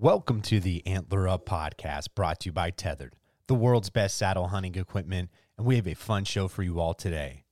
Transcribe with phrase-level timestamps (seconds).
[0.00, 3.14] Welcome to the Antler Up podcast brought to you by Tethered,
[3.48, 6.94] the world's best saddle hunting equipment, and we have a fun show for you all
[6.94, 7.42] today.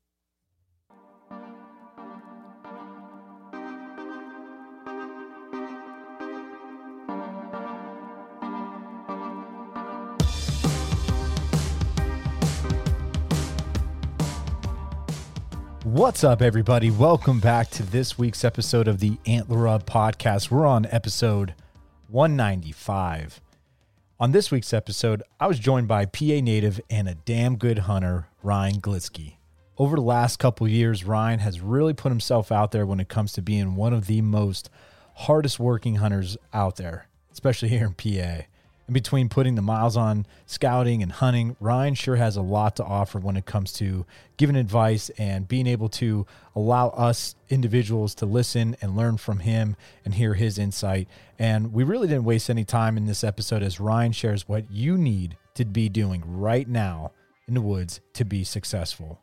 [15.83, 16.93] What's up, everybody?
[16.93, 20.52] Welcome back to this week's episode of the Antler Up podcast.
[20.52, 21.57] We're on episode
[22.09, 23.41] 195.
[24.19, 28.29] On this week's episode, I was joined by PA native and a damn good hunter,
[28.43, 29.35] Ryan Glitsky.
[29.76, 33.32] Over the last couple years, Ryan has really put himself out there when it comes
[33.35, 34.71] to being one of the most
[35.16, 38.46] hardest working hunters out there, especially here in PA.
[38.87, 42.84] And between putting the miles on scouting and hunting, Ryan sure has a lot to
[42.84, 44.06] offer when it comes to
[44.37, 49.76] giving advice and being able to allow us individuals to listen and learn from him
[50.04, 51.09] and hear his insight.
[51.38, 54.96] And we really didn't waste any time in this episode as Ryan shares what you
[54.96, 57.10] need to be doing right now
[57.48, 59.20] in the woods to be successful.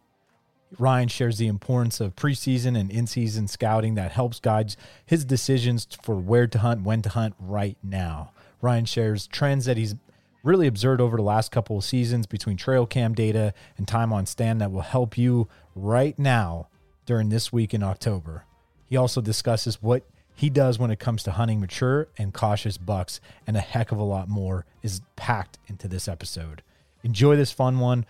[0.80, 4.76] Ryan shares the importance of preseason and in season scouting that helps guide
[5.06, 8.32] his decisions for where to hunt, when to hunt right now.
[8.64, 9.94] Ryan shares trends that he's
[10.42, 14.26] really observed over the last couple of seasons between trail cam data and time on
[14.26, 16.70] stand that will help you right now
[17.06, 18.46] during this week in October.
[18.86, 20.04] He also discusses what
[20.34, 23.98] he does when it comes to hunting mature and cautious bucks, and a heck of
[23.98, 26.64] a lot more is packed into this episode.
[27.04, 28.06] Enjoy this fun one.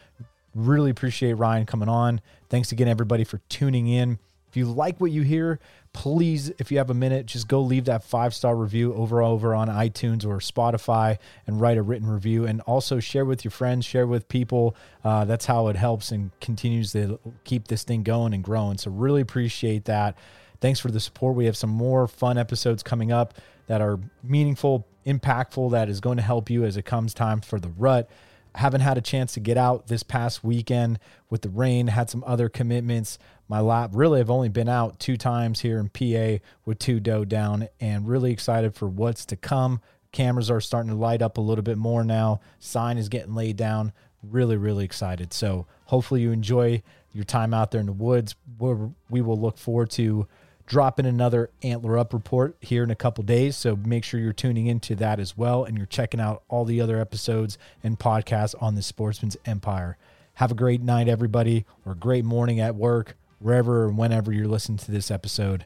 [0.54, 2.22] Really appreciate Ryan coming on.
[2.50, 4.20] Thanks again, everybody, for tuning in.
[4.48, 5.60] If you like what you hear,
[5.94, 9.56] please, if you have a minute, just go leave that five star review over over
[9.56, 11.18] on iTunes or Spotify
[11.48, 12.46] and write a written review.
[12.46, 14.76] And also share with your friends, share with people.
[15.04, 18.78] Uh, that's how it helps and continues to keep this thing going and growing.
[18.78, 20.18] So really appreciate that.
[20.60, 21.36] Thanks for the support.
[21.36, 23.36] We have some more fun episodes coming up
[23.68, 27.60] that are meaningful, impactful, that is going to help you as it comes time for
[27.60, 28.10] the rut
[28.56, 31.00] haven't had a chance to get out this past weekend
[31.30, 33.18] with the rain had some other commitments.
[33.48, 37.26] My lap really i've only been out two times here in pa with two doe
[37.26, 39.82] down and really excited for what's to come.
[40.12, 42.40] Cameras are starting to light up a little bit more now.
[42.60, 43.92] Sign is getting laid down.
[44.22, 45.34] Really really excited.
[45.34, 48.36] So hopefully you enjoy your time out there in the woods.
[48.58, 50.28] Where we will look forward to
[50.66, 53.56] dropping another antler up report here in a couple days.
[53.56, 56.82] So make sure you're tuning into that as well and you're checking out all the
[56.82, 59.98] other episodes and podcasts on the Sportsmen's Empire.
[60.36, 64.78] Have a great night everybody or great morning at work wherever and whenever you're listening
[64.80, 65.66] to this episode.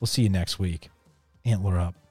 [0.00, 0.88] We'll see you next week.
[1.44, 2.07] Antler up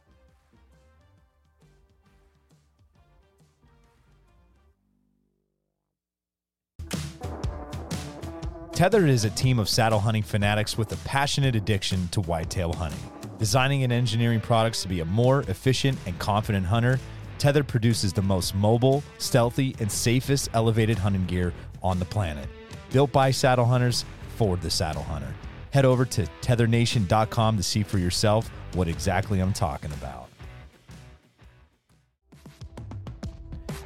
[8.77, 12.99] Tethered is a team of saddle hunting fanatics with a passionate addiction to whitetail hunting.
[13.39, 16.99] Designing and engineering products to be a more efficient and confident hunter,
[17.39, 22.47] Tethered produces the most mobile, stealthy, and safest elevated hunting gear on the planet.
[22.91, 24.05] Built by saddle hunters
[24.35, 25.33] for the saddle hunter.
[25.71, 30.29] Head over to tethernation.com to see for yourself what exactly I'm talking about.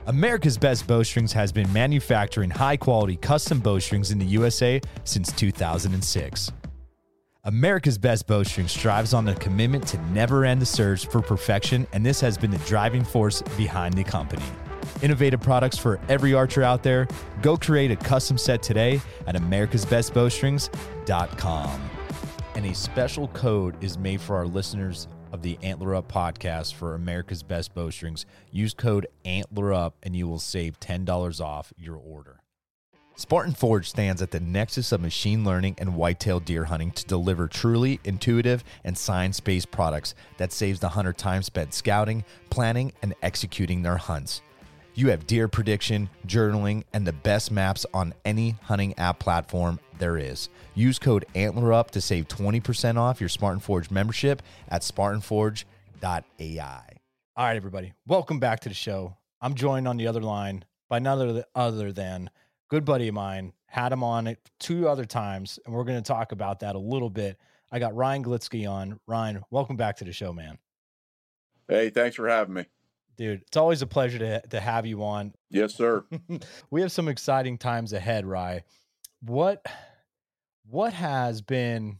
[0.07, 6.51] America's Best Bowstrings has been manufacturing high quality custom bowstrings in the USA since 2006.
[7.43, 12.03] America's Best Bowstring strives on the commitment to never end the search for perfection, and
[12.03, 14.41] this has been the driving force behind the company.
[15.03, 17.07] Innovative products for every archer out there.
[17.43, 21.89] Go create a custom set today at americasbestbowstrings.com.
[22.55, 26.95] And a special code is made for our listeners of the Antler Up podcast for
[26.95, 28.25] America's Best Bowstrings.
[28.51, 32.41] Use code Antler Up and you will save $10 off your order.
[33.15, 37.47] Spartan Forge stands at the nexus of machine learning and whitetail deer hunting to deliver
[37.47, 43.13] truly intuitive and science based products that saves the hunter time spent scouting, planning, and
[43.21, 44.41] executing their hunts.
[44.93, 50.17] You have deer prediction, journaling, and the best maps on any hunting app platform there
[50.17, 50.49] is.
[50.75, 56.83] Use code ANTLERUP to save 20% off your Spartan Forge membership at spartanforge.ai.
[57.37, 59.15] All right, everybody, welcome back to the show.
[59.39, 62.29] I'm joined on the other line by none other than
[62.69, 63.53] good buddy of mine.
[63.67, 66.79] Had him on it two other times, and we're going to talk about that a
[66.79, 67.37] little bit.
[67.71, 68.99] I got Ryan Glitsky on.
[69.07, 70.57] Ryan, welcome back to the show, man.
[71.69, 72.65] Hey, thanks for having me.
[73.17, 75.33] Dude, it's always a pleasure to, to have you on.
[75.49, 76.05] Yes, sir.
[76.71, 78.63] we have some exciting times ahead, Rye.
[79.21, 79.65] What
[80.69, 81.99] what has been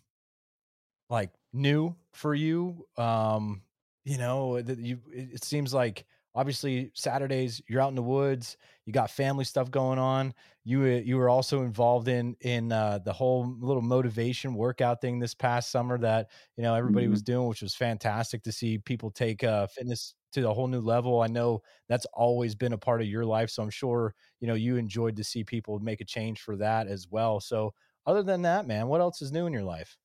[1.09, 2.87] like new for you?
[2.97, 3.61] Um,
[4.03, 8.93] you know, that you it seems like obviously Saturdays you're out in the woods, you
[8.93, 10.33] got family stuff going on.
[10.63, 15.19] You uh, you were also involved in in uh, the whole little motivation workout thing
[15.19, 17.11] this past summer that you know everybody mm-hmm.
[17.11, 20.81] was doing, which was fantastic to see people take uh, fitness to a whole new
[20.81, 21.21] level.
[21.21, 24.55] I know that's always been a part of your life, so I'm sure you know
[24.55, 27.39] you enjoyed to see people make a change for that as well.
[27.39, 27.73] So
[28.05, 29.97] other than that, man, what else is new in your life?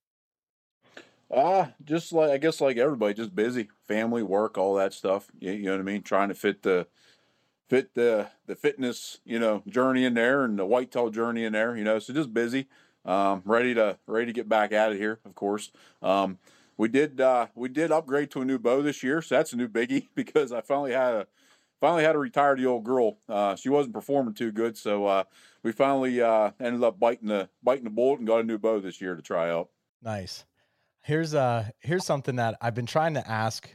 [1.29, 5.29] Uh, just like I guess like everybody, just busy, family, work, all that stuff.
[5.39, 6.01] You, you know what I mean?
[6.03, 6.87] Trying to fit the
[7.69, 11.75] fit the the fitness, you know, journey in there and the whitetail journey in there,
[11.75, 11.99] you know.
[11.99, 12.67] So just busy.
[13.05, 15.71] Um, ready to ready to get back at it here, of course.
[16.01, 16.39] Um,
[16.77, 19.57] we did uh, we did upgrade to a new bow this year, so that's a
[19.57, 21.27] new biggie because I finally had a
[21.79, 23.17] finally had to retire the old girl.
[23.27, 25.23] Uh, she wasn't performing too good, so uh,
[25.63, 28.79] we finally uh, ended up biting the biting the bullet and got a new bow
[28.79, 29.69] this year to try out.
[30.01, 30.45] Nice.
[31.01, 33.69] Here's uh here's something that I've been trying to ask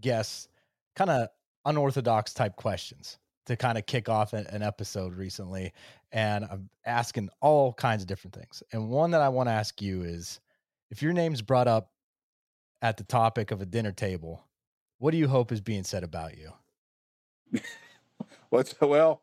[0.00, 0.48] guests,
[0.94, 1.28] kind of
[1.64, 5.72] unorthodox type questions to kind of kick off an episode recently,
[6.12, 8.62] and I'm asking all kinds of different things.
[8.72, 10.40] And one that I want to ask you is,
[10.90, 11.90] if your name's brought up
[12.84, 14.44] at the topic of a dinner table,
[14.98, 16.52] what do you hope is being said about you?
[18.50, 19.22] What's well,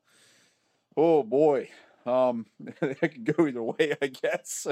[0.97, 1.69] oh boy,
[2.07, 2.47] um,
[2.81, 4.65] it could go either way, I guess.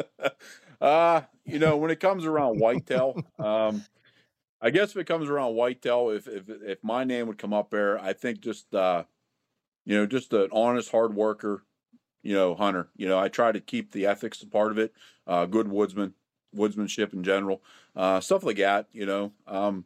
[0.80, 3.84] uh, you know, when it comes around whitetail, um,
[4.60, 7.70] I guess if it comes around whitetail, if if if my name would come up
[7.70, 9.02] there, I think just uh,
[9.84, 11.64] you know, just an honest, hard worker,
[12.22, 12.88] you know, hunter.
[12.94, 14.94] You know, I try to keep the ethics a part of it.
[15.26, 16.14] Uh, good woodsman,
[16.56, 17.62] woodsmanship in general,
[17.96, 18.86] uh, stuff like that.
[18.92, 19.84] You know, um,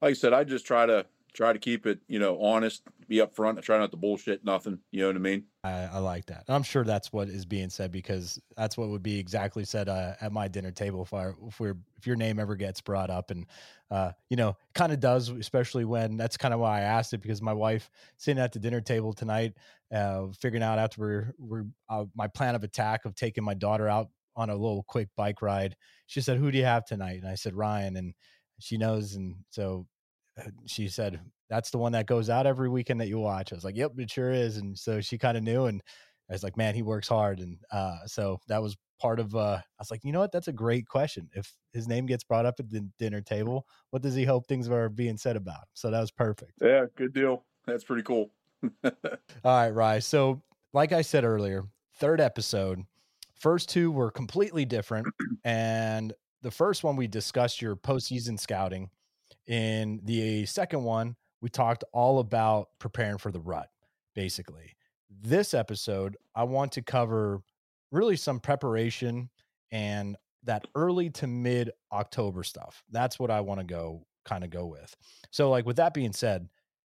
[0.00, 3.16] like I said, I just try to try to keep it, you know, honest, be
[3.16, 3.58] upfront.
[3.58, 4.78] I try not to bullshit nothing.
[4.90, 5.44] You know what I mean?
[5.62, 6.44] I, I like that.
[6.48, 10.14] I'm sure that's what is being said because that's what would be exactly said uh,
[10.20, 13.30] at my dinner table if I if we're if your name ever gets brought up
[13.30, 13.46] and
[13.90, 17.22] uh, you know, kind of does, especially when that's kind of why I asked it
[17.22, 19.54] because my wife sitting at the dinner table tonight,
[19.94, 23.88] uh, figuring out after we're, we're uh, my plan of attack of taking my daughter
[23.88, 25.76] out on a little quick bike ride.
[26.06, 28.14] She said, "Who do you have tonight?" And I said, "Ryan." And
[28.60, 29.86] she knows, and so
[30.38, 33.56] uh, she said, "That's the one that goes out every weekend that you watch." I
[33.56, 35.82] was like, "Yep, it sure is." And so she kind of knew, and
[36.30, 39.34] I was like, "Man, he works hard." And uh, so that was part of.
[39.34, 40.32] Uh, I was like, "You know what?
[40.32, 41.28] That's a great question.
[41.34, 44.68] If his name gets brought up at the dinner table, what does he hope things
[44.68, 45.68] are being said about?" Him?
[45.74, 46.52] So that was perfect.
[46.60, 47.44] Yeah, good deal.
[47.66, 48.30] That's pretty cool.
[48.84, 48.92] All
[49.44, 49.98] right, Rye.
[49.98, 50.42] So,
[50.72, 51.64] like I said earlier,
[51.98, 52.82] third episode.
[53.38, 55.06] First two were completely different,
[55.44, 56.12] and
[56.42, 58.90] the first one we discussed your postseason scouting
[59.46, 63.68] in the second one, we talked all about preparing for the rut,
[64.14, 64.74] basically.
[65.08, 67.42] This episode, I want to cover
[67.92, 69.30] really some preparation
[69.70, 72.82] and that early to mid October stuff.
[72.90, 74.94] That's what I want to go kind of go with.
[75.30, 76.48] So, like, with that being said,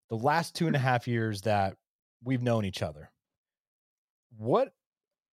[0.09, 0.89] the last two and a mm-hmm.
[0.89, 1.77] half years that
[2.23, 3.11] we've known each other,
[4.37, 4.73] what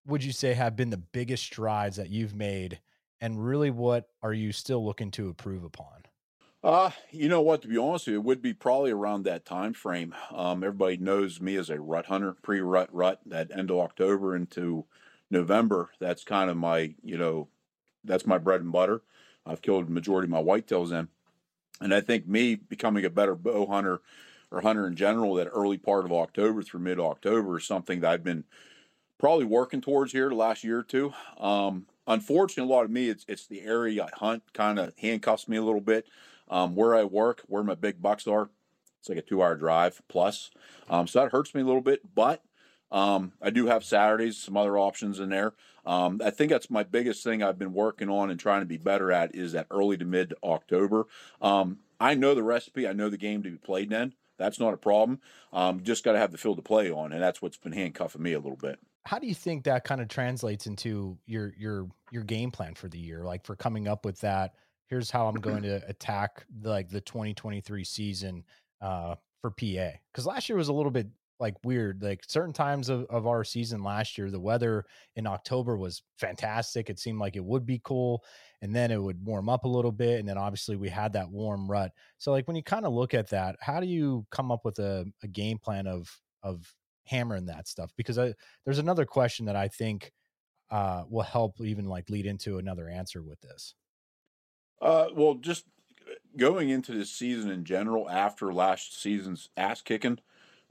[0.06, 2.80] would you say have been the biggest strides that you've made?
[3.22, 6.04] And really, what are you still looking to improve upon?
[6.64, 7.62] Uh, you know what?
[7.62, 10.16] To be honest with you, it would be probably around that time frame.
[10.32, 14.86] Um, everybody knows me as a rut hunter, pre-rut rut, that end of October into
[15.30, 15.90] November.
[16.00, 17.50] That's kind of my, you know,
[18.04, 19.02] that's my bread and butter.
[19.46, 21.10] I've killed majority of my whitetails in,
[21.82, 24.02] and I think me becoming a better bow hunter
[24.52, 28.12] or hunter in general, that early part of October through mid October is something that
[28.12, 28.46] I've been
[29.24, 31.14] probably working towards here the last year or two.
[31.40, 35.48] Um, unfortunately, a lot of me, it's it's the area I hunt kind of handcuffs
[35.48, 36.06] me a little bit.
[36.50, 38.50] Um, where I work, where my big bucks are,
[39.00, 40.52] it's like a two hour drive plus.
[40.90, 42.44] Um, so that hurts me a little bit, but
[42.92, 45.54] um, I do have Saturdays, some other options in there.
[45.86, 48.76] Um, I think that's my biggest thing I've been working on and trying to be
[48.76, 51.08] better at is that early to mid October.
[51.42, 54.16] Um, I know the recipe, I know the game to be played in.
[54.38, 55.22] That's not a problem.
[55.54, 58.22] Um, just got to have the field to play on, and that's what's been handcuffing
[58.22, 58.80] me a little bit.
[59.06, 62.88] How do you think that kind of translates into your your your game plan for
[62.88, 63.24] the year?
[63.24, 64.54] Like for coming up with that
[64.94, 68.44] here's how I'm going to attack the, like the 2023 season
[68.82, 69.92] uh, for PA.
[70.12, 71.08] Because last year was a little bit
[71.40, 72.04] like weird.
[72.04, 76.90] Like certain times of, of our season last year, the weather in October was fantastic.
[76.90, 78.24] It seemed like it would be cool.
[78.62, 80.20] And then it would warm up a little bit.
[80.20, 81.92] And then obviously we had that warm rut.
[82.20, 84.80] So like when you kind of look at that, how do you come up with
[84.80, 86.10] a, a game plan of
[86.44, 86.72] of
[87.06, 87.92] hammering that stuff?
[87.96, 88.34] Because I,
[88.66, 90.12] there's another question that I think
[90.70, 93.76] uh, will help even like lead into another answer with this.
[94.82, 95.66] Uh, well, just
[96.38, 100.20] going into this season in general, after last season's ass kicking,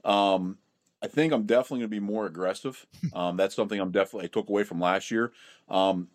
[0.03, 0.59] um,
[1.01, 2.85] I think I'm definitely going to be more aggressive.
[3.13, 5.33] Um, that's something I'm definitely I took away from last year.
[5.69, 6.09] Um,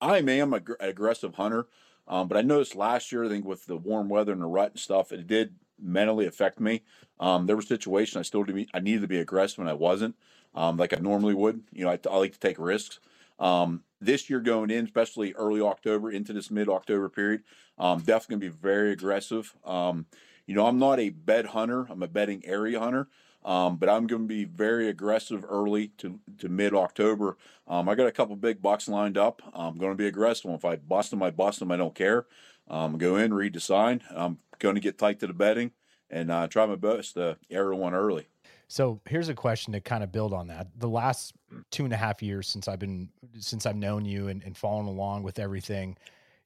[0.00, 1.66] I am an aggressive hunter,
[2.06, 4.70] um, but I noticed last year, I think with the warm weather and the rut
[4.70, 6.82] and stuff, it did mentally affect me.
[7.20, 9.74] Um, there were situations I still to be, I needed to be aggressive and I
[9.74, 10.16] wasn't,
[10.54, 11.62] um, like I normally would.
[11.72, 13.00] You know, I, I like to take risks.
[13.38, 17.42] Um, this year going in, especially early October into this mid October period,
[17.78, 19.54] um, definitely gonna be very aggressive.
[19.64, 20.06] Um,
[20.46, 21.86] you know, I'm not a bed hunter.
[21.90, 23.08] I'm a bedding area hunter.
[23.44, 27.36] Um, but I'm going to be very aggressive early to, to mid October.
[27.66, 29.40] Um, I got a couple big bucks lined up.
[29.54, 30.50] I'm going to be aggressive.
[30.50, 31.70] If I bust them, I bust them.
[31.70, 32.26] I don't care.
[32.68, 34.02] Um, go in, read the sign.
[34.14, 35.72] I'm going to get tight to the bedding
[36.10, 38.26] and uh, try my best to air one early.
[38.68, 40.68] So here's a question to kind of build on that.
[40.76, 41.32] The last
[41.70, 43.08] two and a half years since I've been
[43.38, 45.96] since I've known you and, and following along with everything,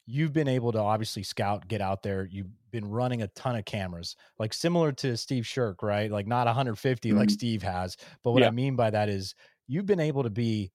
[0.06, 2.28] you've been able to obviously scout, get out there.
[2.30, 6.12] You've been running a ton of cameras, like similar to Steve Shirk, right?
[6.12, 7.18] Like not 150 mm-hmm.
[7.18, 7.96] like Steve has.
[8.22, 8.48] But what yeah.
[8.48, 9.34] I mean by that is
[9.66, 10.70] you've been able to be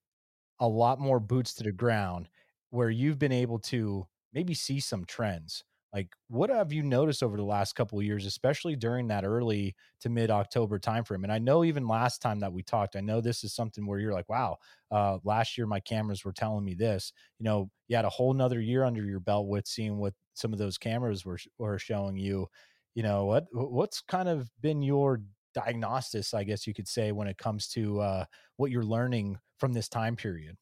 [0.59, 2.27] a lot more boots to the ground
[2.71, 7.38] where you've been able to maybe see some trends like, what have you noticed over
[7.38, 11.24] the last couple of years, especially during that early to mid October timeframe?
[11.24, 13.98] And I know even last time that we talked, I know this is something where
[13.98, 14.57] you're like, wow,
[14.91, 17.13] uh, last year my cameras were telling me this.
[17.39, 20.51] You know, you had a whole nother year under your belt with seeing what some
[20.51, 22.48] of those cameras were were showing you.
[22.93, 25.22] You know, what what's kind of been your
[25.53, 28.25] diagnosis, I guess you could say, when it comes to uh,
[28.57, 30.57] what you're learning from this time period?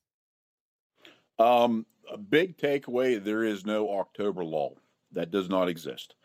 [1.40, 4.78] Um, a big takeaway: there is no October lull
[5.12, 6.16] that does not exist.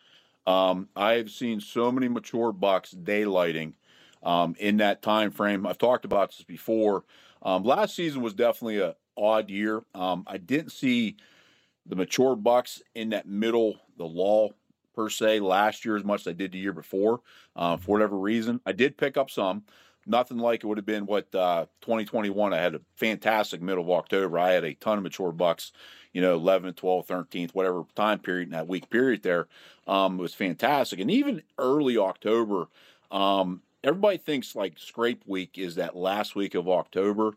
[0.46, 3.74] Um, I have seen so many mature bucks daylighting
[4.22, 5.66] um, in that time frame.
[5.66, 7.04] I've talked about this before.
[7.42, 9.82] Um, last season was definitely a odd year.
[9.94, 11.16] Um, I didn't see
[11.86, 14.54] the mature bucks in that middle, the lull
[14.94, 17.20] per se, last year as much as I did the year before.
[17.56, 19.64] Uh, for whatever reason, I did pick up some.
[20.06, 22.52] Nothing like it would have been what uh, 2021.
[22.52, 24.38] I had a fantastic middle of October.
[24.38, 25.72] I had a ton of mature bucks
[26.12, 29.46] you know, 11, 12, 13th, whatever time period in that week period there
[29.86, 30.98] um, was fantastic.
[30.98, 32.66] And even early October,
[33.10, 37.32] um, everybody thinks like scrape week is that last week of October.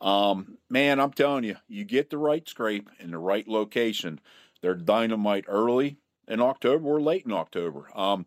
[0.00, 4.20] Um, man, I'm telling you, you get the right scrape in the right location.
[4.60, 7.86] They're dynamite early in October or late in October.
[7.94, 8.26] Um,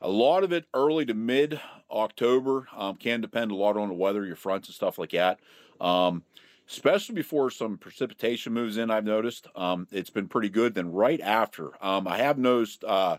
[0.00, 3.94] a lot of it early to mid October um, can depend a lot on the
[3.94, 5.40] weather, your fronts and stuff like that.
[5.80, 6.24] Um,
[6.68, 8.90] especially before some precipitation moves in.
[8.90, 10.74] I've noticed um, it's been pretty good.
[10.74, 12.84] Then right after, um, I have noticed.
[12.84, 13.18] Uh,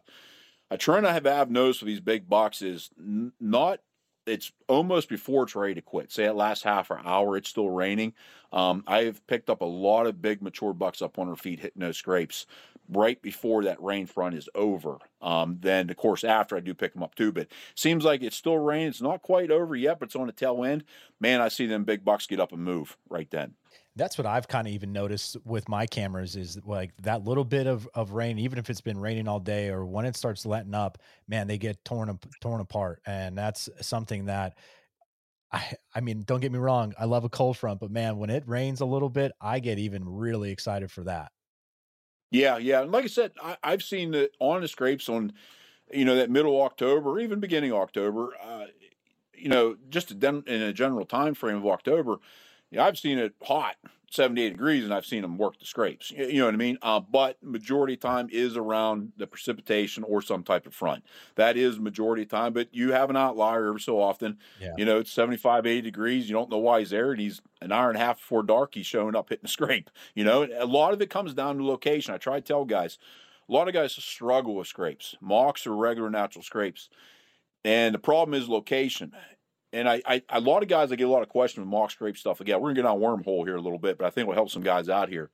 [0.69, 3.79] I try not have have noticed with these big boxes, n- not.
[4.25, 6.11] It's almost before it's ready to quit.
[6.11, 8.13] Say it lasts half an hour, it's still raining.
[8.53, 11.79] Um, I've picked up a lot of big mature bucks up on her feet hitting
[11.79, 12.45] those scrapes
[12.89, 14.97] right before that rain front is over.
[15.21, 17.31] Um, then, of course, after I do pick them up too.
[17.31, 18.89] But seems like it's still raining.
[18.89, 20.83] It's not quite over yet, but it's on the tail end.
[21.19, 23.55] Man, I see them big bucks get up and move right then.
[23.95, 27.67] That's what I've kind of even noticed with my cameras is like that little bit
[27.67, 30.73] of, of rain, even if it's been raining all day or when it starts letting
[30.73, 30.97] up,
[31.27, 34.57] man, they get torn torn apart, and that's something that
[35.51, 36.93] I, I mean, don't get me wrong.
[36.97, 39.79] I love a cold front, but man, when it rains a little bit, I get
[39.79, 41.31] even really excited for that.
[42.31, 42.81] Yeah, yeah.
[42.81, 45.33] And like I said, I, have seen the on the scrapes on,
[45.91, 48.29] you know, that middle October, or even beginning October.
[48.41, 48.67] Uh,
[49.35, 52.17] you know, just a, in a general time frame of October,
[52.71, 53.75] yeah, I've seen it hot,
[54.09, 56.09] 78 degrees, and I've seen them work the scrapes.
[56.11, 56.77] You know what I mean?
[56.81, 61.03] Uh, but majority time is around the precipitation or some type of front.
[61.35, 64.37] That is majority time, but you have an outlier every so often.
[64.59, 64.73] Yeah.
[64.77, 66.29] You know, it's 75, 80 degrees.
[66.29, 68.73] You don't know why he's there, and he's an hour and a half before dark,
[68.73, 69.89] he's showing up hitting the scrape.
[70.15, 72.13] You know, a lot of it comes down to location.
[72.13, 72.97] I try to tell guys,
[73.47, 76.89] a lot of guys struggle with scrapes, mocks or regular natural scrapes.
[77.63, 79.11] And the problem is location
[79.73, 81.91] and I, I, a lot of guys, I get a lot of questions with mock
[81.91, 82.41] scrape stuff.
[82.41, 84.49] Again, we're gonna get on wormhole here a little bit, but I think it'll help
[84.49, 85.29] some guys out here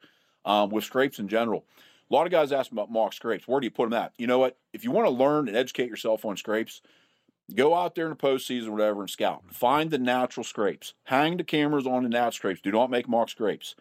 [0.46, 1.65] um, with scrapes in general.
[2.10, 3.48] A lot of guys ask about mock scrapes.
[3.48, 4.13] Where do you put them at?
[4.17, 4.58] You know what?
[4.72, 6.82] If you want to learn and educate yourself on scrapes,
[7.53, 9.44] go out there in the postseason, whatever, and scout.
[9.51, 10.94] Find the natural scrapes.
[11.06, 12.62] Hang the cameras on the natural scrapes.
[12.62, 13.75] Do not make mock scrapes.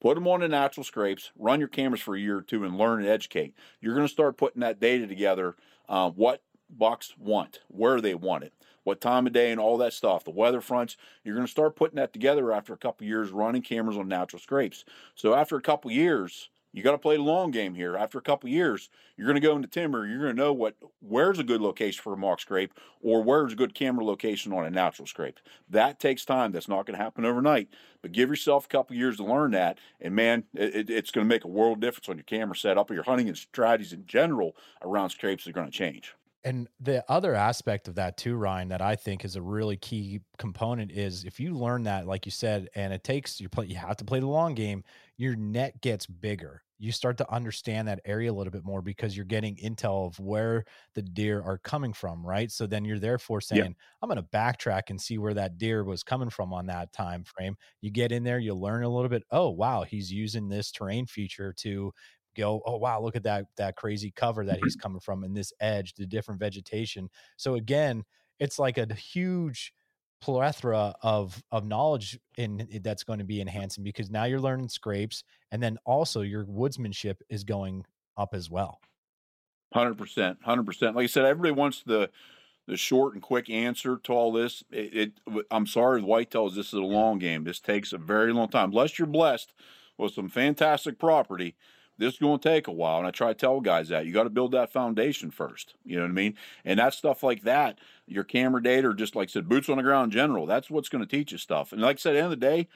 [0.00, 1.30] Put them on the natural scrapes.
[1.36, 3.54] Run your cameras for a year or two and learn and educate.
[3.80, 5.54] You're going to start putting that data together.
[5.88, 8.52] Uh, what bucks want, where they want it
[8.88, 10.96] what time of day and all that stuff, the weather fronts.
[11.22, 14.40] You're going to start putting that together after a couple years running cameras on natural
[14.40, 14.86] scrapes.
[15.14, 17.96] So after a couple years, you got to play the long game here.
[17.98, 20.06] After a couple years, you're going to go into timber.
[20.06, 22.72] You're going to know what where's a good location for a mock scrape
[23.02, 25.38] or where's a good camera location on a natural scrape.
[25.68, 26.52] That takes time.
[26.52, 27.68] That's not going to happen overnight.
[28.00, 31.28] But give yourself a couple years to learn that, and man, it, it's going to
[31.28, 34.54] make a world difference on your camera setup or your hunting and strategies in general
[34.80, 36.14] around scrapes are going to change.
[36.44, 40.20] And the other aspect of that too, Ryan, that I think is a really key
[40.38, 43.76] component is if you learn that, like you said, and it takes you play, you
[43.76, 44.84] have to play the long game.
[45.16, 46.62] Your net gets bigger.
[46.80, 50.20] You start to understand that area a little bit more because you're getting intel of
[50.20, 50.64] where
[50.94, 52.52] the deer are coming from, right?
[52.52, 53.84] So then you're therefore saying, yeah.
[54.00, 57.24] I'm going to backtrack and see where that deer was coming from on that time
[57.24, 57.56] frame.
[57.80, 59.24] You get in there, you learn a little bit.
[59.32, 61.92] Oh, wow, he's using this terrain feature to
[62.38, 64.82] go, oh wow, look at that that crazy cover that he's mm-hmm.
[64.82, 67.08] coming from and this edge, the different vegetation.
[67.36, 68.04] So again,
[68.38, 69.72] it's like a huge
[70.20, 75.22] plethora of of knowledge in that's going to be enhancing because now you're learning scrapes
[75.52, 77.84] and then also your woodsmanship is going
[78.16, 78.80] up as well.
[79.72, 80.96] Hundred percent, hundred percent.
[80.96, 82.10] Like I said, everybody wants the
[82.66, 84.62] the short and quick answer to all this.
[84.70, 84.94] It,
[85.28, 86.54] it I'm sorry, whitetails.
[86.54, 87.44] This is a long game.
[87.44, 88.70] This takes a very long time.
[88.70, 89.52] Unless you're blessed
[89.96, 91.56] with some fantastic property,
[91.98, 92.98] this is going to take a while.
[92.98, 95.74] And I try to tell guys that you got to build that foundation first.
[95.84, 96.34] You know what I mean?
[96.64, 99.76] And that stuff like that, your camera data, or just like I said, boots on
[99.76, 101.72] the ground general, that's what's going to teach you stuff.
[101.72, 102.68] And like I said, at the end of the day,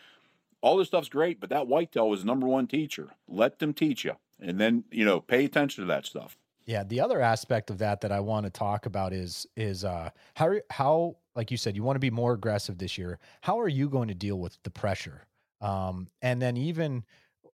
[0.61, 3.11] all this stuff's great, but that whitetail was number one teacher.
[3.29, 4.17] Let them teach you.
[4.41, 6.37] And then, you know, pay attention to that stuff.
[6.65, 10.11] Yeah, the other aspect of that that I want to talk about is is uh
[10.37, 13.19] how how like you said you want to be more aggressive this year.
[13.41, 15.27] How are you going to deal with the pressure?
[15.61, 17.05] Um and then even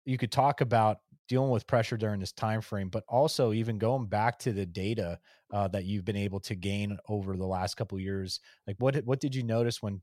[0.03, 4.05] you could talk about dealing with pressure during this time frame but also even going
[4.07, 5.19] back to the data
[5.51, 9.19] uh, that you've been able to gain over the last couple years like what what
[9.19, 10.01] did you notice when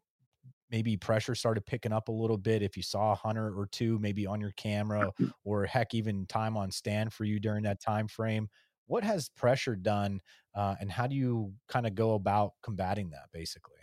[0.70, 3.98] maybe pressure started picking up a little bit if you saw a hunter or two
[3.98, 5.12] maybe on your camera
[5.44, 8.48] or heck even time on stand for you during that time frame?
[8.86, 10.20] What has pressure done
[10.54, 13.78] uh, and how do you kind of go about combating that basically?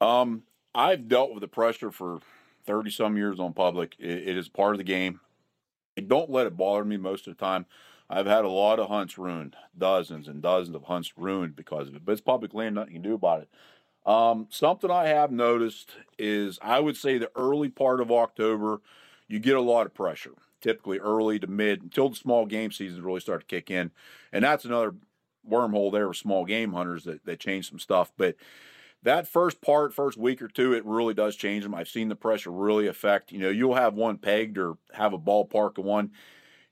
[0.00, 2.20] Um i've dealt with the pressure for
[2.64, 3.96] 30 some years on public.
[3.98, 5.20] It, it is part of the game
[6.00, 7.66] I don't let it bother me most of the time.
[8.08, 11.94] I've had a lot of hunts ruined, dozens and dozens of hunts ruined because of
[11.94, 12.04] it.
[12.04, 13.48] But it's public land, nothing you can do about it.
[14.10, 18.80] Um, something I have noticed is I would say the early part of October,
[19.28, 20.32] you get a lot of pressure,
[20.62, 23.90] typically early to mid until the small game seasons really start to kick in.
[24.32, 24.94] And that's another
[25.48, 28.10] wormhole there with small game hunters that, that change some stuff.
[28.16, 28.36] But
[29.02, 31.74] that first part, first week or two, it really does change them.
[31.74, 33.32] I've seen the pressure really affect.
[33.32, 36.10] You know, you'll have one pegged or have a ballpark of one,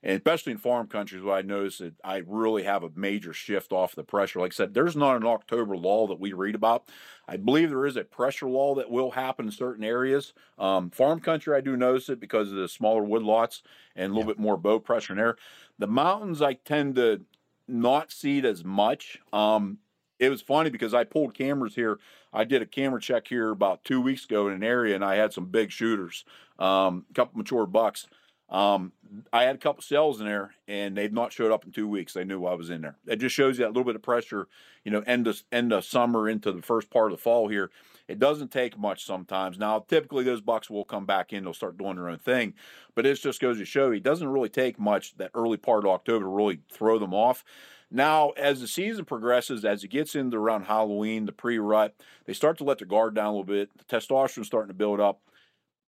[0.03, 3.71] and especially in farm countries, what I notice that I really have a major shift
[3.71, 4.39] off the pressure.
[4.39, 6.87] Like I said, there's not an October lull that we read about.
[7.27, 10.33] I believe there is a pressure lull that will happen in certain areas.
[10.57, 13.61] Um, farm country, I do notice it because of the smaller woodlots
[13.95, 14.35] and a little yeah.
[14.35, 15.35] bit more bow pressure in there.
[15.79, 17.21] The mountains, I tend to
[17.67, 19.19] not see it as much.
[19.33, 19.79] Um,
[20.19, 21.99] it was funny because I pulled cameras here.
[22.31, 25.15] I did a camera check here about two weeks ago in an area, and I
[25.15, 26.25] had some big shooters,
[26.59, 28.07] um, a couple mature bucks.
[28.49, 28.93] Um,
[29.31, 32.13] I had a couple cells in there, and they've not showed up in two weeks.
[32.13, 32.97] They knew I was in there.
[33.07, 34.47] It just shows you that little bit of pressure,
[34.83, 37.69] you know, end of end of summer into the first part of the fall here.
[38.07, 39.59] It doesn't take much sometimes.
[39.59, 42.55] Now, typically those bucks will come back in; they'll start doing their own thing.
[42.95, 45.91] But it just goes to show it doesn't really take much that early part of
[45.91, 47.43] October to really throw them off.
[47.91, 52.57] Now, as the season progresses, as it gets into around Halloween, the pre-rut, they start
[52.59, 53.69] to let their guard down a little bit.
[53.77, 55.21] The testosterone's starting to build up.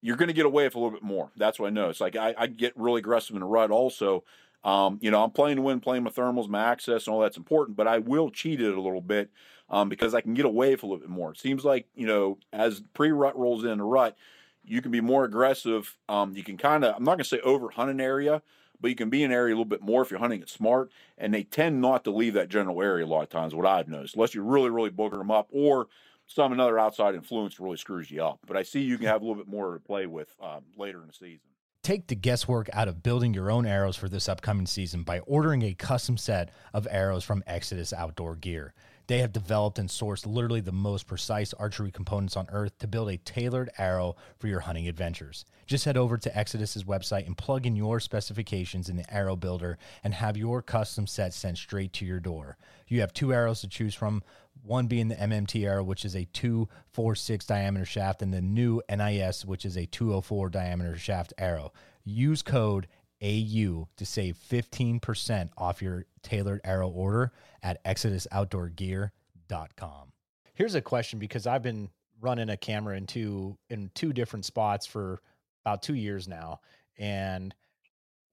[0.01, 1.31] You're going to get away with a little bit more.
[1.37, 1.89] That's what I know.
[1.89, 4.23] It's like I, I get really aggressive in the rut also.
[4.63, 7.37] Um, you know, I'm playing to win, playing my thermals, my access, and all that's
[7.37, 9.29] important, but I will cheat it a little bit
[9.69, 11.31] um, because I can get away with a little bit more.
[11.31, 14.15] It seems like, you know, as pre-rut rolls in the rut,
[14.63, 15.97] you can be more aggressive.
[16.09, 18.43] Um, you can kind of, I'm not going to say over hunt an area,
[18.81, 20.49] but you can be in an area a little bit more if you're hunting it
[20.49, 20.91] smart.
[21.17, 23.87] And they tend not to leave that general area a lot of times, what I've
[23.87, 25.87] noticed, unless you really, really booger them up or
[26.27, 28.39] some another outside influence really screws you up.
[28.47, 31.01] But I see you can have a little bit more to play with um, later
[31.01, 31.41] in the season.
[31.83, 35.63] Take the guesswork out of building your own arrows for this upcoming season by ordering
[35.63, 38.73] a custom set of arrows from Exodus Outdoor Gear.
[39.07, 43.09] They have developed and sourced literally the most precise archery components on earth to build
[43.09, 45.45] a tailored arrow for your hunting adventures.
[45.65, 49.77] Just head over to Exodus's website and plug in your specifications in the arrow builder
[50.03, 52.57] and have your custom set sent straight to your door.
[52.87, 54.23] You have two arrows to choose from,
[54.63, 59.45] one being the MMT arrow, which is a 246 diameter shaft, and the new NIS,
[59.45, 61.73] which is a 204 diameter shaft arrow.
[62.03, 62.87] Use code
[63.21, 67.31] AU to save 15% off your tailored arrow order
[67.63, 70.12] at exodusoutdoorgear.com.
[70.53, 74.86] Here's a question because I've been running a camera in two in two different spots
[74.86, 75.21] for
[75.65, 76.60] about 2 years now
[76.97, 77.55] and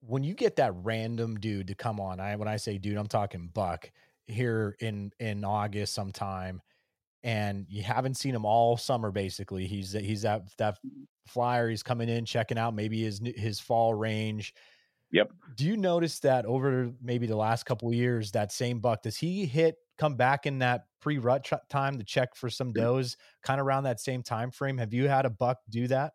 [0.01, 3.07] when you get that random dude to come on, I when I say dude, I'm
[3.07, 3.91] talking buck
[4.27, 6.63] here in in August sometime,
[7.23, 9.11] and you haven't seen him all summer.
[9.11, 11.05] Basically, he's he's that that mm-hmm.
[11.27, 11.69] flyer.
[11.69, 14.55] He's coming in, checking out maybe his his fall range.
[15.13, 15.33] Yep.
[15.57, 19.47] Do you notice that over maybe the last couple years, that same buck does he
[19.47, 23.61] hit come back in that pre rut ch- time to check for some does, kind
[23.61, 24.79] of around that same time frame?
[24.79, 26.13] Have you had a buck do that?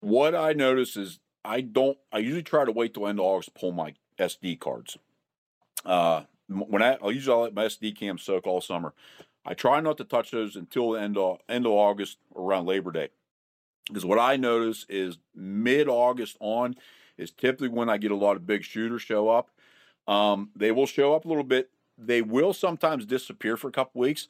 [0.00, 1.98] What I notice is I don't.
[2.12, 4.96] I usually try to wait till end of August to pull my SD cards.
[5.84, 8.94] Uh, when I, I usually let my SD cam soak all summer.
[9.46, 12.92] I try not to touch those until the end of end of August around Labor
[12.92, 13.08] Day,
[13.88, 16.76] because what I notice is mid August on
[17.18, 19.50] is typically when I get a lot of big shooters show up.
[20.06, 21.70] Um, they will show up a little bit.
[21.96, 24.28] They will sometimes disappear for a couple weeks,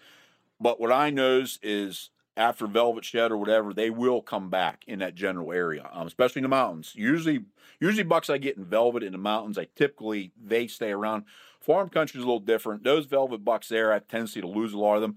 [0.61, 4.99] but what I notice is after velvet shed or whatever, they will come back in
[4.99, 6.92] that general area, um, especially in the mountains.
[6.97, 7.44] Usually,
[7.81, 11.25] usually bucks I get in velvet in the mountains, I typically they stay around.
[11.61, 12.85] Farm country is a little different.
[12.85, 15.16] Those velvet bucks there, I have tendency to lose a lot of them,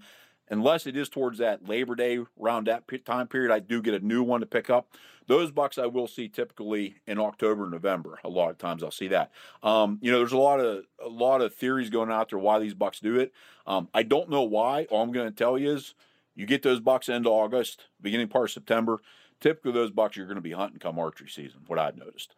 [0.50, 3.52] unless it is towards that Labor Day around that time period.
[3.52, 4.94] I do get a new one to pick up.
[5.26, 8.18] Those bucks I will see typically in October, November.
[8.24, 9.30] A lot of times I'll see that.
[9.62, 12.58] Um, you know, there's a lot of a lot of theories going out there why
[12.58, 13.32] these bucks do it.
[13.66, 14.84] Um, I don't know why.
[14.84, 15.94] All I'm going to tell you is
[16.34, 19.00] you get those bucks end August, beginning part of September.
[19.40, 21.60] Typically, those bucks you're going to be hunting come archery season.
[21.66, 22.34] What I've noticed.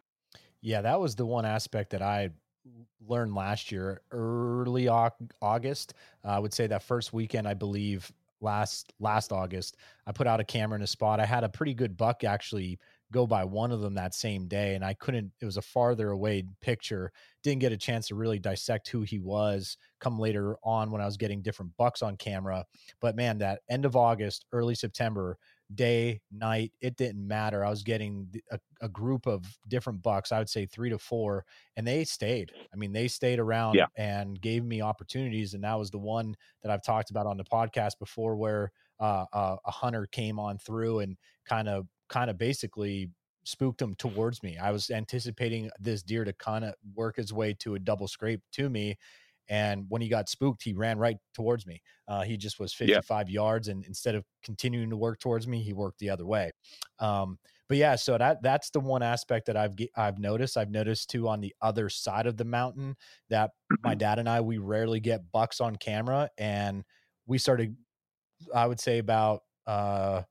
[0.59, 2.31] Yeah, that was the one aspect that I
[3.07, 5.93] learned last year, early August.
[6.23, 10.39] Uh, I would say that first weekend, I believe last last August, I put out
[10.39, 11.19] a camera in a spot.
[11.19, 12.79] I had a pretty good buck actually
[13.11, 16.11] go by one of them that same day and I couldn't it was a farther
[16.11, 17.11] away picture
[17.43, 21.05] didn't get a chance to really dissect who he was come later on when I
[21.05, 22.65] was getting different bucks on camera
[23.01, 25.37] but man that end of August early September
[25.75, 30.39] day night it didn't matter I was getting a, a group of different bucks I
[30.39, 31.45] would say 3 to 4
[31.77, 33.87] and they stayed I mean they stayed around yeah.
[33.95, 37.43] and gave me opportunities and that was the one that I've talked about on the
[37.43, 42.37] podcast before where uh, uh, a hunter came on through and kind of kind of
[42.37, 43.09] basically
[43.43, 44.57] spooked him towards me.
[44.57, 48.41] I was anticipating this deer to kind of work his way to a double scrape
[48.53, 48.97] to me.
[49.51, 51.81] And when he got spooked, he ran right towards me.
[52.07, 53.33] Uh, he just was 55 yeah.
[53.33, 56.51] yards, and instead of continuing to work towards me, he worked the other way.
[56.99, 57.37] Um,
[57.67, 60.55] but yeah, so that that's the one aspect that I've I've noticed.
[60.55, 62.95] I've noticed too on the other side of the mountain
[63.29, 63.51] that
[63.83, 66.83] my dad and I we rarely get bucks on camera, and
[67.27, 67.75] we started.
[68.55, 70.23] I would say about uh,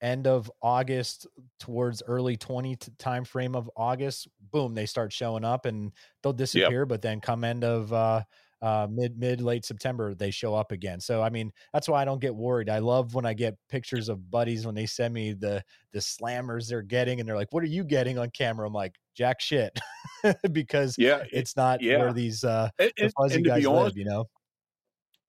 [0.00, 1.26] end of August
[1.58, 6.82] towards early 20 time frame of August, boom, they start showing up and they'll disappear.
[6.82, 6.88] Yep.
[6.88, 8.22] But then come end of uh,
[8.62, 11.00] uh, mid mid late September, they show up again.
[11.00, 12.68] So I mean, that's why I don't get worried.
[12.68, 16.68] I love when I get pictures of buddies when they send me the the slammers
[16.68, 19.78] they're getting, and they're like, "What are you getting on camera?" I'm like, "Jack shit,"
[20.52, 21.98] because yeah, it's not yeah.
[21.98, 24.26] where these uh, and, the fuzzy guys honest, live, you know.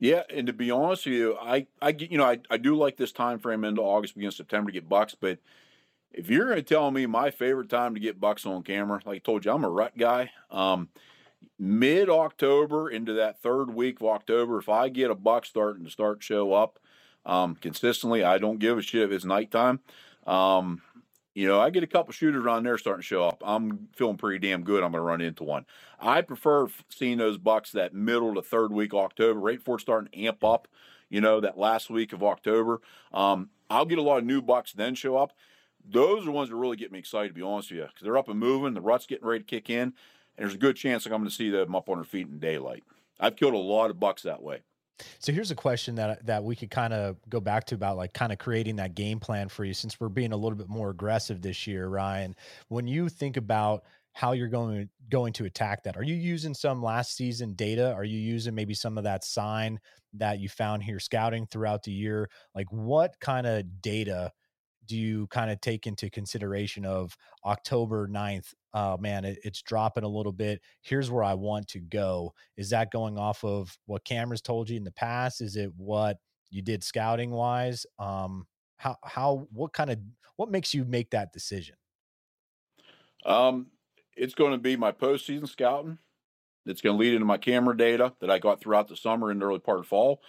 [0.02, 2.76] Yeah, and to be honest with you, I, I get you know, I, I do
[2.76, 5.16] like this time frame into August, beginning September to get bucks.
[5.16, 5.38] But
[6.12, 9.18] if you're going to tell me my favorite time to get bucks on camera, like
[9.18, 10.32] I told you, I'm a rut guy.
[10.50, 10.90] Um,
[11.58, 15.92] Mid October into that third week of October, if I get a buck starting to
[15.92, 16.80] start show up
[17.26, 19.80] um, consistently, I don't give a shit if it's nighttime.
[20.26, 20.82] Um,
[21.34, 23.42] you know, I get a couple shooters around there starting to show up.
[23.46, 24.84] I'm feeling pretty damn good.
[24.84, 25.66] I'm going to run into one.
[26.00, 30.26] I prefer seeing those bucks that middle to third week October, right before starting to
[30.26, 30.68] amp up.
[31.10, 32.80] You know, that last week of October.
[33.14, 35.34] Um, I'll get a lot of new bucks then show up.
[35.84, 38.04] Those are the ones that really get me excited, to be honest with you, because
[38.04, 38.74] they're up and moving.
[38.74, 39.94] The rut's getting ready to kick in,
[40.42, 42.40] and there's a good chance I'm going to see them up on their feet in
[42.40, 42.84] daylight.
[43.20, 44.62] I've killed a lot of bucks that way.
[45.20, 48.14] So here's a question that that we could kind of go back to about like
[48.14, 50.90] kind of creating that game plan for you since we're being a little bit more
[50.90, 52.36] aggressive this year, Ryan.
[52.70, 56.82] When you think about how you're going going to attack that, are you using some
[56.82, 57.94] last season data?
[57.94, 59.80] Are you using maybe some of that sign
[60.14, 62.30] that you found here scouting throughout the year?
[62.56, 64.32] Like what kind of data
[64.88, 68.54] do you kind of take into consideration of October 9th?
[68.74, 70.62] Oh man, it, it's dropping a little bit.
[70.82, 72.34] Here's where I want to go.
[72.58, 75.42] Is that going off of what cameras told you in the past?
[75.42, 76.18] Is it what
[76.50, 77.86] you did scouting wise?
[78.00, 80.00] Um, how, how, what kind of,
[80.38, 81.76] what makes you make that decision?
[83.26, 83.68] Um,
[84.16, 86.00] it's going to be my postseason scouting.
[86.66, 89.44] It's going to lead into my camera data that I got throughout the summer and
[89.44, 90.22] early part of fall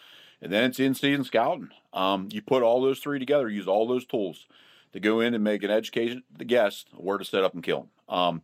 [0.42, 1.70] and then it's in season scouting.
[1.92, 4.46] Um, you put all those three together, use all those tools
[4.92, 7.88] to go in and make an education the guest where to set up and kill
[8.08, 8.16] them.
[8.16, 8.42] Um,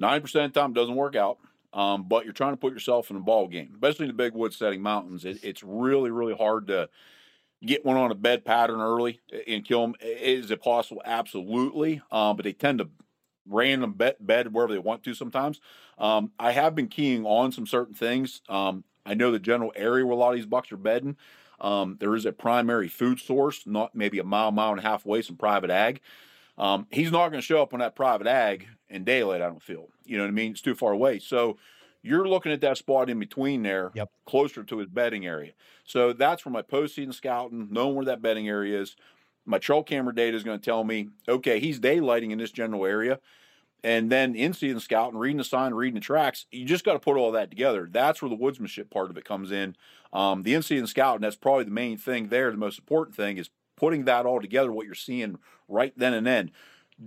[0.00, 1.38] 90% of the time doesn't work out,
[1.72, 4.34] um, but you're trying to put yourself in a ball game, especially in the big
[4.34, 5.24] wood setting mountains.
[5.24, 6.88] It, it's really, really hard to
[7.64, 9.94] get one on a bed pattern early and kill them.
[10.00, 11.02] Is it possible?
[11.04, 12.02] Absolutely.
[12.10, 12.88] Um, but they tend to
[13.48, 15.60] random bed, bed wherever they want to sometimes.
[15.98, 18.40] Um, I have been keying on some certain things.
[18.48, 21.16] Um, I know the general area where a lot of these bucks are bedding.
[21.62, 25.06] Um, there is a primary food source, not maybe a mile, mile and a half
[25.06, 26.00] away, some private ag.
[26.58, 29.62] Um, he's not going to show up on that private ag in daylight, I don't
[29.62, 29.88] feel.
[30.04, 30.50] You know what I mean?
[30.50, 31.20] It's too far away.
[31.20, 31.56] So
[32.02, 34.10] you're looking at that spot in between there, yep.
[34.26, 35.52] closer to his bedding area.
[35.84, 38.96] So that's where my postseason scouting, knowing where that bedding area is.
[39.44, 42.84] My trail camera data is going to tell me, okay, he's daylighting in this general
[42.86, 43.18] area.
[43.84, 47.00] And then in season scouting, reading the sign, reading the tracks, you just got to
[47.00, 47.88] put all that together.
[47.90, 49.76] That's where the woodsmanship part of it comes in.
[50.12, 52.50] Um, the in season scouting, that's probably the main thing there.
[52.50, 56.26] The most important thing is putting that all together, what you're seeing right then and
[56.26, 56.52] then.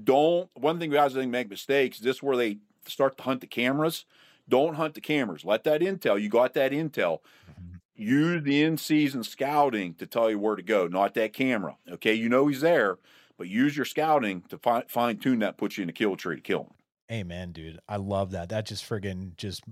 [0.04, 2.58] Don't, one thing guys I think make mistakes, this is where they
[2.88, 4.06] start to hunt the cameras
[4.48, 5.46] don't hunt the cameras.
[5.46, 6.22] Let that intel.
[6.22, 7.20] You got that intel.
[7.50, 7.76] Mm-hmm.
[7.96, 11.78] Use the in season scouting to tell you where to go, not that camera.
[11.90, 12.98] Okay, you know he's there,
[13.38, 16.36] but use your scouting to fi- fine tune that, put you in a kill tree
[16.36, 16.72] to kill him.
[17.12, 17.80] Amen, dude.
[17.88, 18.50] I love that.
[18.50, 19.64] That just friggin' just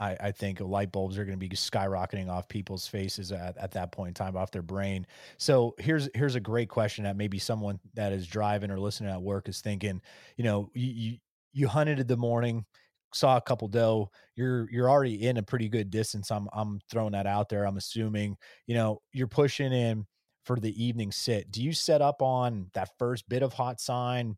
[0.00, 3.72] I, I, think light bulbs are going to be skyrocketing off people's faces at, at
[3.72, 5.06] that point in time, off their brain.
[5.36, 9.20] So here's here's a great question that maybe someone that is driving or listening at
[9.20, 10.00] work is thinking.
[10.36, 11.18] You know, you you,
[11.52, 12.64] you hunted in the morning,
[13.12, 16.30] saw a couple doe, you're you're already in a pretty good distance.
[16.30, 17.66] I'm I'm throwing that out there.
[17.66, 20.06] I'm assuming, you know, you're pushing in
[20.44, 21.50] for the evening sit.
[21.50, 24.36] Do you set up on that first bit of hot sign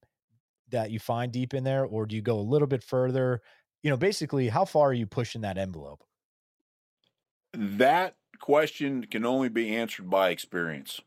[0.71, 3.41] that you find deep in there, or do you go a little bit further?
[3.83, 6.03] You know, basically, how far are you pushing that envelope?
[7.53, 11.01] That question can only be answered by experience,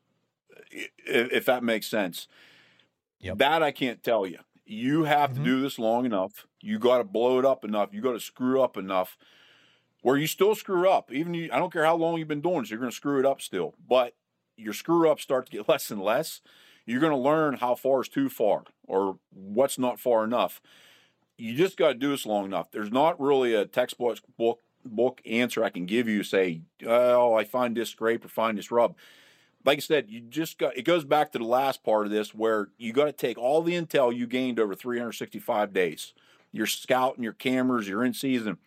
[1.06, 2.28] if that makes sense.
[3.20, 3.40] Yep.
[3.40, 4.40] That I can't tell you.
[4.66, 5.44] You have mm-hmm.
[5.44, 6.46] to do this long enough.
[6.62, 7.90] You got to blow it up enough.
[7.94, 9.18] You got to screw up enough
[10.02, 11.12] where you still screw up.
[11.12, 13.20] Even you, I don't care how long you've been doing this, you're going to screw
[13.20, 13.74] it up still.
[13.90, 14.14] But
[14.58, 16.42] your screw ups start to get less and less.
[16.86, 20.62] You're going to learn how far is too far or what's not far enough.
[21.38, 22.72] You just got to do this long enough.
[22.72, 26.24] There's not really a textbook book book answer I can give you.
[26.24, 28.96] Say, oh, I find this scrape or find this rub
[29.66, 32.34] like I said, you just got it goes back to the last part of this
[32.34, 36.14] where you got to take all the intel you gained over 365 days,
[36.52, 38.58] your scout and your cameras, your in season,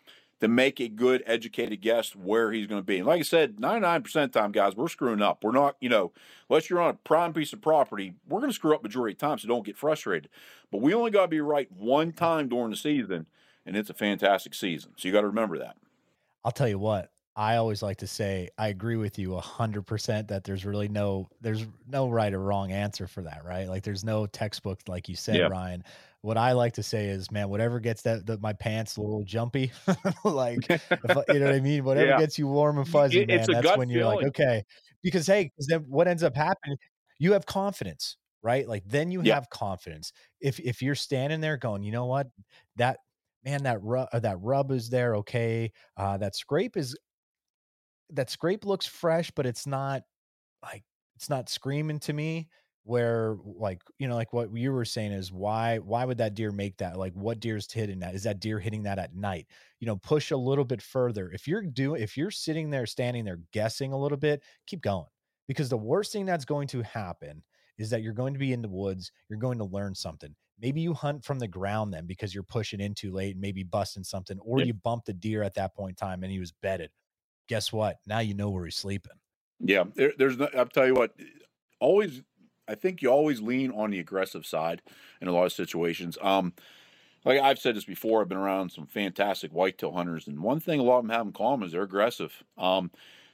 [0.40, 2.98] to make a good educated guess where he's going to be.
[2.98, 5.42] And like I said, 99% of the time, guys, we're screwing up.
[5.42, 6.12] We're not, you know,
[6.48, 9.18] unless you're on a prime piece of property, we're going to screw up majority of
[9.18, 10.30] time, so don't get frustrated.
[10.70, 13.26] But we only got to be right one time during the season,
[13.66, 14.92] and it's a fantastic season.
[14.96, 15.76] So you got to remember that.
[16.44, 19.82] I'll tell you what, I always like to say I agree with you a hundred
[19.86, 23.68] percent that there's really no there's no right or wrong answer for that, right?
[23.68, 25.46] Like there's no textbook like you said, yeah.
[25.46, 25.84] Ryan.
[26.22, 29.22] What I like to say is, man, whatever gets that, that my pants a little
[29.22, 29.70] jumpy,
[30.24, 30.78] like you
[31.08, 31.84] know what I mean.
[31.84, 32.18] Whatever yeah.
[32.18, 33.46] gets you warm and fuzzy, it, man.
[33.48, 34.16] That's when you're feeling.
[34.18, 34.64] like, okay,
[35.02, 36.76] because hey, because then what ends up happening,
[37.20, 38.68] you have confidence, right?
[38.68, 39.34] Like then you yeah.
[39.34, 40.12] have confidence.
[40.40, 42.26] If if you're standing there going, you know what,
[42.76, 42.98] that
[43.44, 45.16] man, that rub, uh, that rub is there.
[45.16, 45.72] Okay.
[45.96, 46.96] Uh, that scrape is
[48.10, 50.02] that scrape looks fresh, but it's not
[50.62, 50.82] like
[51.16, 52.48] it's not screaming to me
[52.88, 56.50] where like you know like what you were saying is why why would that deer
[56.50, 59.46] make that like what deer's hitting that is that deer hitting that at night
[59.80, 63.24] you know push a little bit further if you're doing if you're sitting there standing
[63.24, 65.06] there guessing a little bit keep going
[65.46, 67.42] because the worst thing that's going to happen
[67.78, 70.80] is that you're going to be in the woods you're going to learn something maybe
[70.80, 74.04] you hunt from the ground then because you're pushing in too late and maybe busting
[74.04, 76.90] something or you bump the deer at that point in time and he was bedded
[77.48, 77.98] guess what?
[78.06, 79.12] Now you know where he's sleeping.
[79.60, 80.38] Yeah, there, there's.
[80.38, 81.12] No, I'll tell you what.
[81.80, 82.22] Always,
[82.68, 84.82] I think you always lean on the aggressive side
[85.20, 86.18] in a lot of situations.
[86.20, 86.52] Um,
[87.24, 90.80] like I've said this before, I've been around some fantastic whitetail hunters, and one thing
[90.80, 92.44] a lot of them have in common is they're aggressive.
[92.56, 92.90] Um,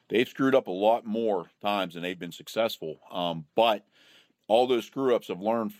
[0.09, 3.01] they've screwed up a lot more times than they've been successful.
[3.11, 3.87] Um, but
[4.49, 5.73] all those screw ups have learned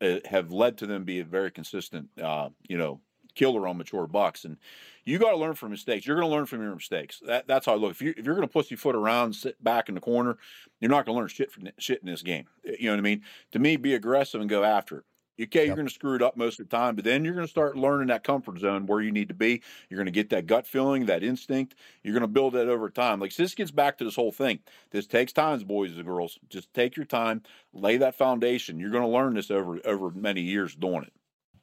[0.00, 3.00] uh, have led to them be a very consistent, uh, you know,
[3.34, 4.44] killer on mature bucks.
[4.44, 4.58] And
[5.04, 6.06] you got to learn from mistakes.
[6.06, 7.20] You're going to learn from your mistakes.
[7.26, 7.92] That, that's how I look.
[7.92, 10.38] If, you, if you're going to pussyfoot around, sit back in the corner,
[10.80, 12.46] you're not going to learn shit from shit in this game.
[12.64, 13.22] You know what I mean?
[13.52, 15.04] To me, be aggressive and go after it.
[15.40, 15.66] Okay, yep.
[15.66, 17.50] you're going to screw it up most of the time, but then you're going to
[17.50, 19.62] start learning that comfort zone where you need to be.
[19.90, 21.74] You're going to get that gut feeling, that instinct.
[22.04, 23.18] You're going to build that over time.
[23.18, 24.60] Like this gets back to this whole thing.
[24.92, 26.38] This takes time, boys and girls.
[26.50, 27.42] Just take your time,
[27.72, 28.78] lay that foundation.
[28.78, 31.12] You're going to learn this over over many years doing it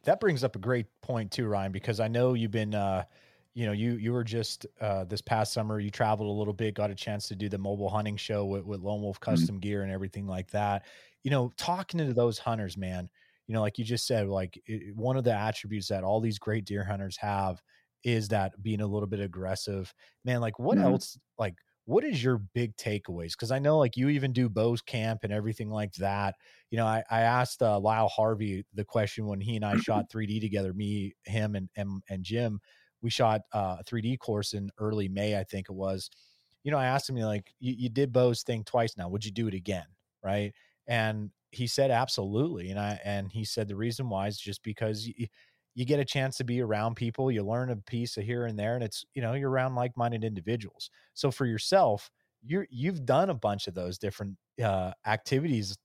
[0.04, 3.04] that brings up a great point too, Ryan, because I know you've been, uh,
[3.54, 5.80] you know, you you were just uh, this past summer.
[5.80, 8.66] You traveled a little bit, got a chance to do the mobile hunting show with,
[8.66, 9.32] with Lone Wolf mm-hmm.
[9.32, 9.60] Custom mm-hmm.
[9.60, 10.86] Gear and everything like that.
[11.24, 13.10] You know, talking to those hunters, man.
[13.48, 16.40] You know, like you just said, like it, one of the attributes that all these
[16.40, 17.62] great deer hunters have
[18.04, 19.94] is that being a little bit aggressive.
[20.26, 20.88] Man, like what mm-hmm.
[20.88, 21.18] else?
[21.38, 23.32] Like what is your big takeaways?
[23.32, 26.36] Because I know like you even do Bo's camp and everything like that.
[26.70, 30.10] You know, I, I asked uh, Lyle Harvey the question when he and I shot
[30.10, 32.60] 3D together, me, him, and and, and Jim.
[33.02, 36.10] We shot uh, a 3D course in early May, I think it was.
[36.63, 39.10] You know, I asked him like, you, you did Bo's thing twice now.
[39.10, 39.88] Would you do it again?
[40.24, 40.54] Right?
[40.88, 42.70] And he said absolutely.
[42.70, 45.08] And I and he said the reason why is just because.
[45.08, 45.28] You,
[45.73, 48.57] you get a chance to be around people you learn a piece of here and
[48.57, 50.89] there and it's you know you're around like-minded individuals.
[51.13, 52.10] So for yourself
[52.43, 55.77] you're you've done a bunch of those different uh, activities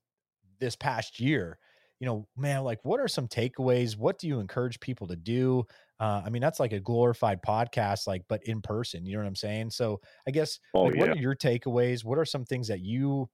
[0.59, 1.57] this past year.
[1.99, 3.97] You know man like what are some takeaways?
[3.97, 5.63] What do you encourage people to do?
[5.99, 9.27] Uh, i mean that's like a glorified podcast like but in person you know what
[9.27, 9.71] i'm saying?
[9.71, 10.99] So i guess oh, like, yeah.
[10.99, 12.03] what are your takeaways?
[12.03, 13.29] What are some things that you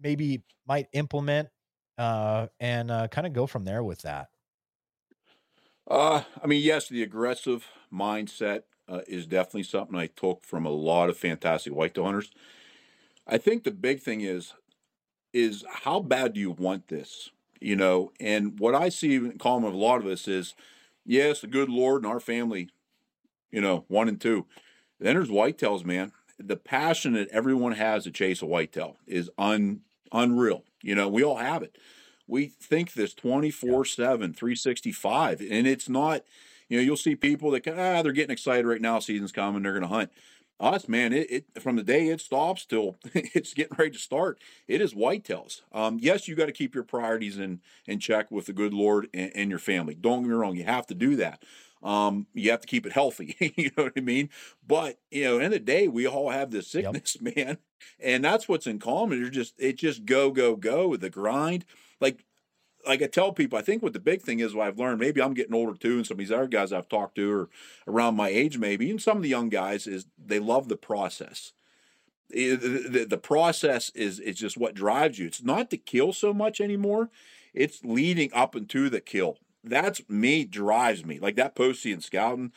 [0.00, 1.48] maybe might implement
[1.96, 4.28] uh, and uh, kind of go from there with that
[5.88, 10.70] uh, I mean, yes, the aggressive mindset uh, is definitely something I took from a
[10.70, 12.30] lot of fantastic whitetail hunters.
[13.26, 14.54] I think the big thing is
[15.34, 17.30] is how bad do you want this?
[17.60, 20.54] You know, and what I see in common with a lot of us is,
[21.04, 22.70] yes, the good Lord and our family,
[23.50, 24.46] you know, one and two.
[24.98, 26.12] Then there's whitetails, man.
[26.38, 29.80] The passion that everyone has to chase a whitetail is un
[30.12, 30.64] unreal.
[30.82, 31.76] You know, we all have it
[32.28, 36.22] we think this 24 7 365 and it's not
[36.68, 39.72] you know you'll see people that ah they're getting excited right now season's coming they're
[39.72, 40.12] going to hunt.
[40.60, 44.38] Us man it, it, from the day it stops till it's getting ready to start
[44.68, 45.62] it is whitetails.
[45.72, 49.08] Um, yes you got to keep your priorities in in check with the good lord
[49.14, 49.94] and, and, your family.
[49.94, 51.42] Don't get me wrong you have to do that.
[51.80, 54.30] Um, you have to keep it healthy you know what i mean?
[54.66, 57.36] But you know in the day we all have this sickness yep.
[57.36, 57.58] man
[58.00, 61.64] and that's what's in common You're just it just go go go with the grind
[62.00, 62.24] like
[62.86, 65.20] like I tell people, I think what the big thing is what I've learned, maybe
[65.20, 67.48] I'm getting older too, and some of these other guys I've talked to are
[67.86, 71.52] around my age, maybe, and some of the young guys is they love the process.
[72.30, 75.26] The, the, the process is is just what drives you.
[75.26, 77.10] It's not to kill so much anymore.
[77.54, 79.38] It's leading up into the kill.
[79.64, 81.18] That's me, drives me.
[81.18, 82.52] Like that post season scouting,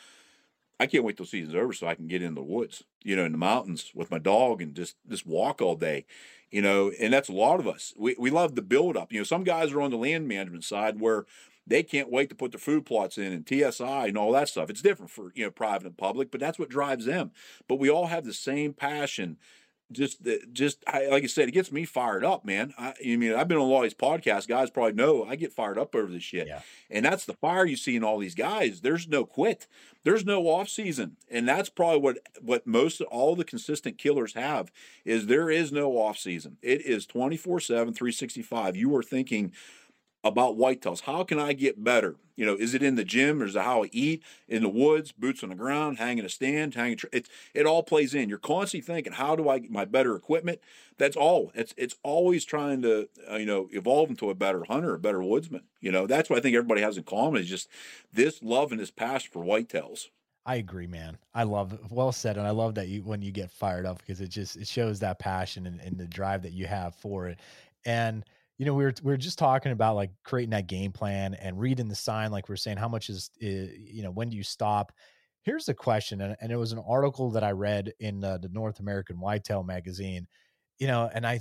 [0.80, 3.24] I can't wait till season's over so I can get in the woods, you know,
[3.24, 6.06] in the mountains with my dog and just just walk all day,
[6.52, 6.92] you know.
[7.00, 7.94] And that's a lot of us.
[7.98, 9.12] We we love the build up.
[9.12, 11.26] You know, some guys are on the land management side where
[11.68, 14.70] they can't wait to put the food plots in and TSI and all that stuff.
[14.70, 17.32] It's different for you know private and public, but that's what drives them.
[17.68, 19.38] But we all have the same passion
[19.92, 22.74] just just I, like I said, it gets me fired up, man.
[22.78, 24.48] I, I mean, I've been on all these podcasts.
[24.48, 26.62] Guys probably know I get fired up over this shit, yeah.
[26.90, 28.82] and that's the fire you see in all these guys.
[28.82, 29.68] There's no quit.
[30.04, 34.72] There's no off season, and that's probably what what most all the consistent killers have
[35.06, 36.58] is there is no off season.
[36.62, 39.52] It is 24 7 365 you are thinking
[40.24, 41.02] about whitetails.
[41.02, 42.16] How can I get better?
[42.36, 44.24] You know, is it in the gym or is it how I eat?
[44.48, 46.98] In the woods, boots on the ground, hanging a stand, hanging.
[47.12, 48.30] It it all plays in.
[48.30, 50.60] You're constantly thinking, how do I get my better equipment?
[50.98, 51.52] That's all.
[51.54, 55.22] It's it's always trying to uh, you know evolve into a better hunter, a better
[55.22, 55.64] woodsman.
[55.82, 57.70] You know, that's what I think everybody has in common is just
[58.12, 60.08] this love and this passion for whitetails.
[60.46, 61.18] I agree, man.
[61.36, 61.80] I love it.
[61.90, 64.58] Well said, and I love that you when you get fired up because it just
[64.58, 67.40] it shows that passion and, and the drive that you have for it.
[67.86, 68.26] And
[68.58, 71.60] you know, we were we were just talking about like creating that game plan and
[71.60, 74.38] reading the sign, like we are saying, how much is, is, you know, when do
[74.38, 74.92] you stop?
[75.44, 78.50] Here's the question, and, and it was an article that I read in uh, the
[78.50, 80.28] North American Whitetail magazine,
[80.78, 81.40] you know, and I,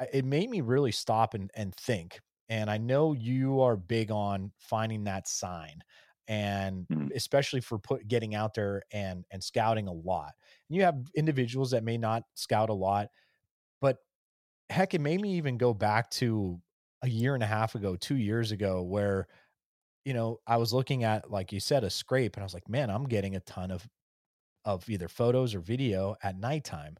[0.00, 2.20] I, it made me really stop and and think.
[2.48, 5.82] And I know you are big on finding that sign,
[6.26, 7.08] and mm-hmm.
[7.14, 10.32] especially for put getting out there and and scouting a lot.
[10.68, 13.08] And you have individuals that may not scout a lot,
[13.80, 13.98] but
[14.72, 16.60] heck, it made me even go back to
[17.02, 19.28] a year and a half ago, two years ago, where,
[20.04, 22.68] you know, I was looking at, like you said, a scrape, and I was like,
[22.68, 23.88] man, I'm getting a ton of
[24.64, 26.96] of either photos or video at nighttime.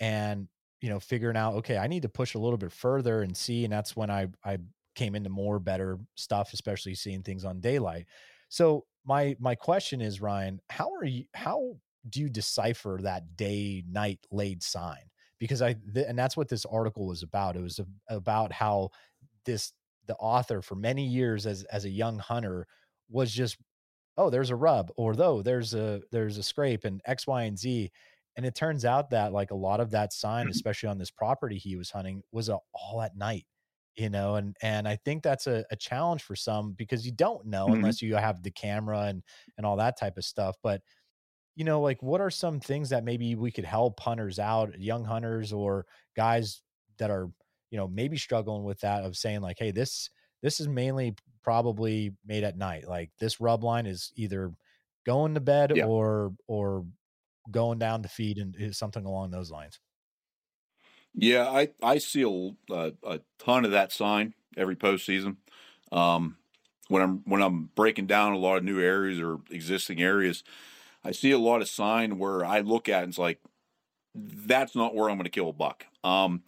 [0.00, 0.48] And,
[0.80, 3.64] you know, figuring out, okay, I need to push a little bit further and see.
[3.64, 4.58] And that's when I I
[4.94, 8.06] came into more better stuff, especially seeing things on daylight.
[8.48, 11.76] So my my question is, Ryan, how are you how
[12.08, 15.10] do you decipher that day night laid sign?
[15.44, 17.54] Because I th- and that's what this article was about.
[17.54, 18.88] It was a, about how
[19.44, 19.74] this
[20.06, 22.66] the author for many years as as a young hunter
[23.10, 23.58] was just
[24.16, 27.58] oh there's a rub or though there's a there's a scrape and X Y and
[27.58, 27.90] Z.
[28.36, 30.50] And it turns out that like a lot of that sign, mm-hmm.
[30.50, 33.44] especially on this property he was hunting, was a, all at night
[33.96, 37.46] you know and and i think that's a, a challenge for some because you don't
[37.46, 37.74] know mm-hmm.
[37.74, 39.22] unless you have the camera and
[39.56, 40.80] and all that type of stuff but
[41.56, 45.04] you know, like what are some things that maybe we could help hunters out, young
[45.04, 45.86] hunters or
[46.16, 46.62] guys
[46.98, 47.30] that are,
[47.70, 50.10] you know, maybe struggling with that of saying like, hey, this
[50.42, 52.88] this is mainly probably made at night.
[52.88, 54.52] Like this rub line is either
[55.06, 55.86] going to bed yeah.
[55.86, 56.84] or or
[57.50, 59.78] going down to feed and eh, something along those lines.
[61.14, 65.36] Yeah, I I see a, a, a ton of that sign every postseason.
[65.92, 66.36] Um,
[66.88, 70.42] when I'm when I'm breaking down a lot of new areas or existing areas,
[71.04, 73.40] I see a lot of sign where I look at and it's like,
[74.14, 75.86] that's not where I'm going to kill a buck.
[76.02, 76.42] Um,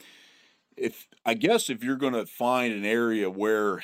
[0.76, 3.82] if I guess if you're going to find an area where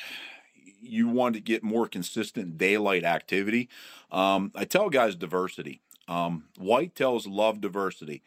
[0.80, 3.68] you want to get more consistent daylight activity,
[4.10, 5.80] um, I tell guys diversity.
[6.08, 8.22] Um, whitetails love diversity.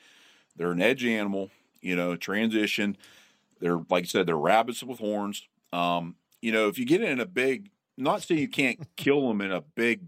[0.56, 1.52] They're an edge animal
[1.86, 2.98] you know, transition.
[3.60, 5.48] They're like I said, they're rabbits with horns.
[5.72, 9.40] Um, you know, if you get in a big, not saying you can't kill them
[9.40, 10.02] in a big,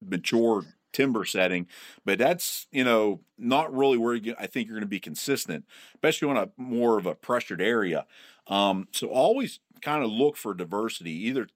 [0.00, 1.66] mature timber setting,
[2.04, 5.64] but that's you know not really where you, I think you're going to be consistent,
[5.94, 8.06] especially on a more of a pressured area.
[8.46, 11.12] Um, so always kind of look for diversity.
[11.26, 11.48] Either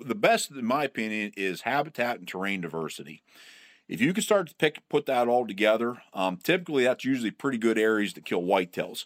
[0.00, 3.22] the best, in my opinion, is habitat and terrain diversity.
[3.88, 7.58] If you can start to pick put that all together, um, typically that's usually pretty
[7.58, 9.04] good areas to kill whitetails.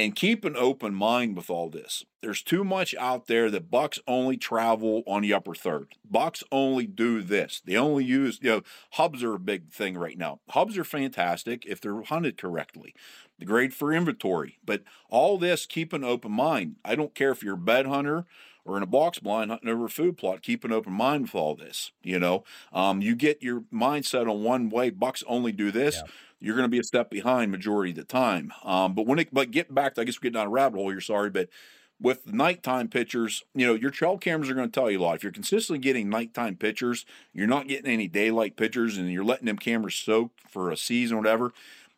[0.00, 2.06] And keep an open mind with all this.
[2.22, 5.94] There's too much out there that bucks only travel on the upper third.
[6.10, 7.60] Bucks only do this.
[7.66, 10.40] They only use, you know, hubs are a big thing right now.
[10.48, 12.94] Hubs are fantastic if they're hunted correctly.
[13.38, 14.58] The great for inventory.
[14.64, 16.76] But all this, keep an open mind.
[16.82, 18.24] I don't care if you're a bed hunter
[18.64, 21.34] or in a box blind hunting over a food plot, keep an open mind with
[21.34, 21.92] all this.
[22.02, 24.90] You know, um, you get your mindset on one way.
[24.90, 25.96] Bucks only do this.
[25.96, 26.12] Yeah.
[26.42, 28.52] You're going to be a step behind majority of the time.
[28.64, 30.78] Um, but when it, but get back, to, I guess we're getting down a rabbit
[30.78, 30.90] hole.
[30.90, 31.50] You're sorry, but
[32.00, 35.16] with nighttime pictures, you know, your trail cameras are going to tell you a lot.
[35.16, 37.04] If you're consistently getting nighttime pictures,
[37.34, 41.18] you're not getting any daylight pictures, and you're letting them cameras soak for a season
[41.18, 41.52] or whatever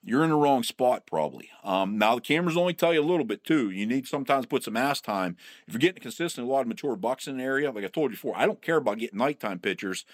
[0.04, 1.50] you're in the wrong spot probably.
[1.62, 3.70] Um, now the cameras only tell you a little bit too.
[3.70, 5.36] You need sometimes put some ass time.
[5.66, 8.10] If you're getting consistent, a lot of mature bucks in the area, like I told
[8.10, 10.04] you before, I don't care about getting nighttime pictures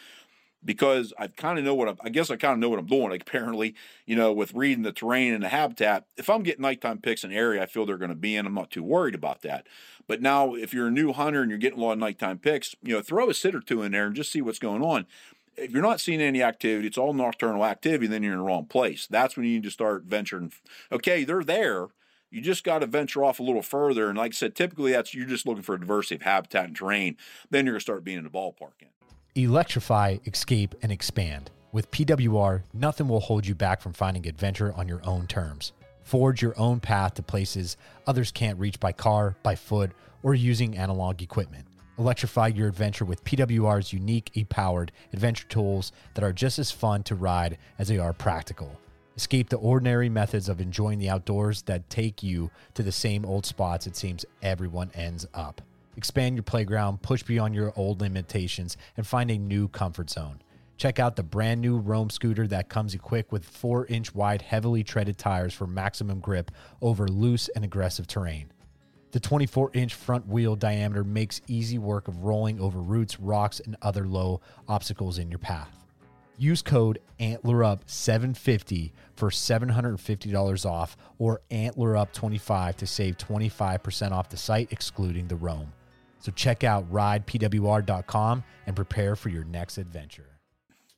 [0.65, 2.87] because I kind of know what I'm, I guess I kind of know what I'm
[2.87, 3.11] doing.
[3.11, 3.75] Like apparently,
[4.07, 7.31] you know, with reading the terrain and the habitat, if I'm getting nighttime pics in
[7.31, 9.67] an area I feel they're going to be in, I'm not too worried about that.
[10.07, 12.75] But now, if you're a new hunter and you're getting a lot of nighttime pics,
[12.83, 15.07] you know, throw a sit or two in there and just see what's going on
[15.59, 18.67] if you're not seeing any activity, it's all nocturnal activity, then you're in the wrong
[18.67, 19.07] place.
[19.07, 20.53] That's when you need to start venturing.
[20.93, 21.89] Okay, they're there.
[22.31, 24.09] You just got to venture off a little further.
[24.09, 26.77] And like I said, typically that's you're just looking for a diversity of habitat and
[26.77, 27.17] terrain.
[27.51, 28.73] Then you're going to start being in the ballpark.
[29.35, 31.51] Electrify, escape, and expand.
[31.71, 35.73] With PWR, nothing will hold you back from finding adventure on your own terms.
[36.03, 39.93] Forge your own path to places others can't reach by car, by foot,
[40.23, 41.68] or using analog equipment.
[41.99, 47.17] Electrify your adventure with PWR's unique e-powered adventure tools that are just as fun to
[47.17, 48.79] ride as they are practical.
[49.17, 53.45] Escape the ordinary methods of enjoying the outdoors that take you to the same old
[53.45, 55.61] spots it seems everyone ends up.
[55.97, 60.41] Expand your playground, push beyond your old limitations, and find a new comfort zone.
[60.77, 64.85] Check out the brand new Roam scooter that comes equipped with 4 inch wide, heavily
[64.85, 68.53] treaded tires for maximum grip over loose and aggressive terrain.
[69.11, 73.77] The 24 inch front wheel diameter makes easy work of rolling over roots, rocks, and
[73.81, 75.79] other low obstacles in your path.
[76.37, 85.27] Use code AntlerUp750 for $750 off or AntlerUp25 to save 25% off the site, excluding
[85.27, 85.73] the Roam.
[86.21, 90.39] So check out ridepwr.com and prepare for your next adventure.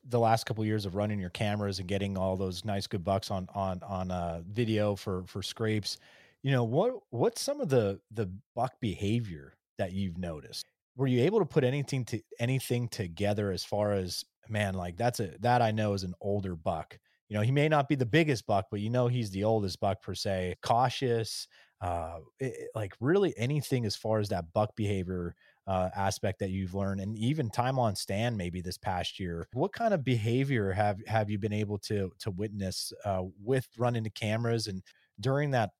[0.09, 3.03] The last couple of years of running your cameras and getting all those nice good
[3.03, 5.97] bucks on on on uh, video for for scrapes,
[6.43, 10.65] you know what what's some of the the buck behavior that you've noticed?
[10.95, 15.19] Were you able to put anything to anything together as far as man like that's
[15.19, 16.97] a that i know is an older buck.
[17.29, 19.79] You know he may not be the biggest buck but you know he's the oldest
[19.79, 21.47] buck per se cautious
[21.79, 25.35] uh it, like really anything as far as that buck behavior
[25.67, 29.71] uh, aspect that you've learned and even time on stand maybe this past year what
[29.71, 34.09] kind of behavior have have you been able to to witness uh, with running the
[34.09, 34.81] cameras and
[35.21, 35.71] during that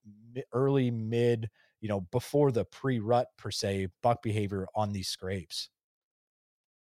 [0.53, 1.49] early mid
[1.81, 5.69] you know before the pre-rut per se buck behavior on these scrapes?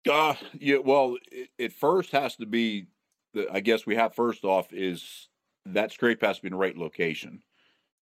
[0.08, 2.88] Uh yeah well it, it first has to be
[3.34, 5.28] the, i guess we have first off is
[5.64, 7.40] that scrape has to be in the right location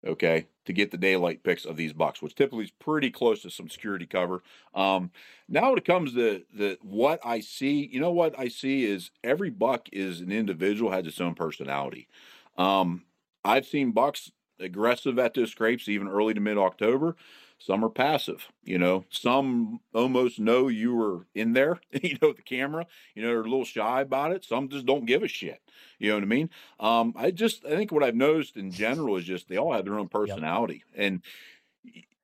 [0.06, 3.52] okay to get the daylight pics of these bucks which typically is pretty close to
[3.52, 4.44] some security cover.
[4.74, 5.12] Um
[5.50, 9.12] now when it comes to the what i see you know what i see is
[9.24, 12.10] every buck is an individual has its own personality.
[12.58, 13.06] Um
[13.44, 17.16] I've seen bucks aggressive at those scrapes even early to mid October.
[17.62, 19.04] Some are passive, you know.
[19.10, 22.88] Some almost know you were in there, you know, with the camera.
[23.16, 24.46] You know, they're a little shy about it.
[24.46, 25.62] Some just don't give a shit.
[25.98, 26.50] You know what I mean?
[26.80, 29.84] Um, I just I think what I've noticed in general is just they all have
[29.84, 31.06] their own personality, yep.
[31.06, 31.22] and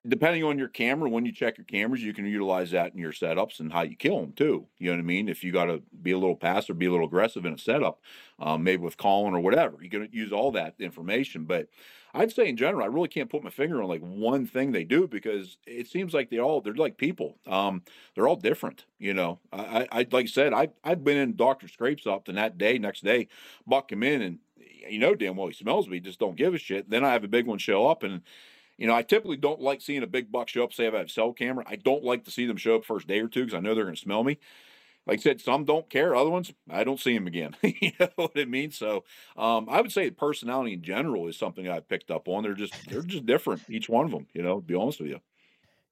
[0.08, 3.12] depending on your camera, when you check your cameras, you can utilize that in your
[3.12, 4.66] setups and how you kill them too.
[4.78, 5.28] You know what I mean?
[5.28, 8.00] If you got to be a little passive, be a little aggressive in a setup,
[8.38, 11.44] um, maybe with calling or whatever, you can use all that information.
[11.44, 11.68] But
[12.14, 14.84] I'd say in general, I really can't put my finger on like one thing they
[14.84, 17.38] do because it seems like they all they're like people.
[17.46, 17.82] Um,
[18.14, 18.84] they're all different.
[18.98, 22.38] You know, I, I like I said, I I've been in Doctor Scrapes up, and
[22.38, 23.28] that day, next day,
[23.66, 24.38] buck him in, and
[24.88, 26.88] you know damn well he smells me, just don't give a shit.
[26.88, 28.22] Then I have a big one show up and
[28.78, 30.98] you know, I typically don't like seeing a big buck show up, say if I
[30.98, 31.64] have cell camera.
[31.66, 33.74] I don't like to see them show up first day or two because I know
[33.74, 34.38] they're going to smell me.
[35.06, 36.16] Like I said, some don't care.
[36.16, 37.56] Other ones, I don't see them again.
[37.62, 38.72] you know what I mean?
[38.72, 39.04] So
[39.36, 42.42] um, I would say personality in general is something I've picked up on.
[42.42, 44.26] They're just they're just different, each one of them.
[44.34, 45.20] You know, to be honest with you.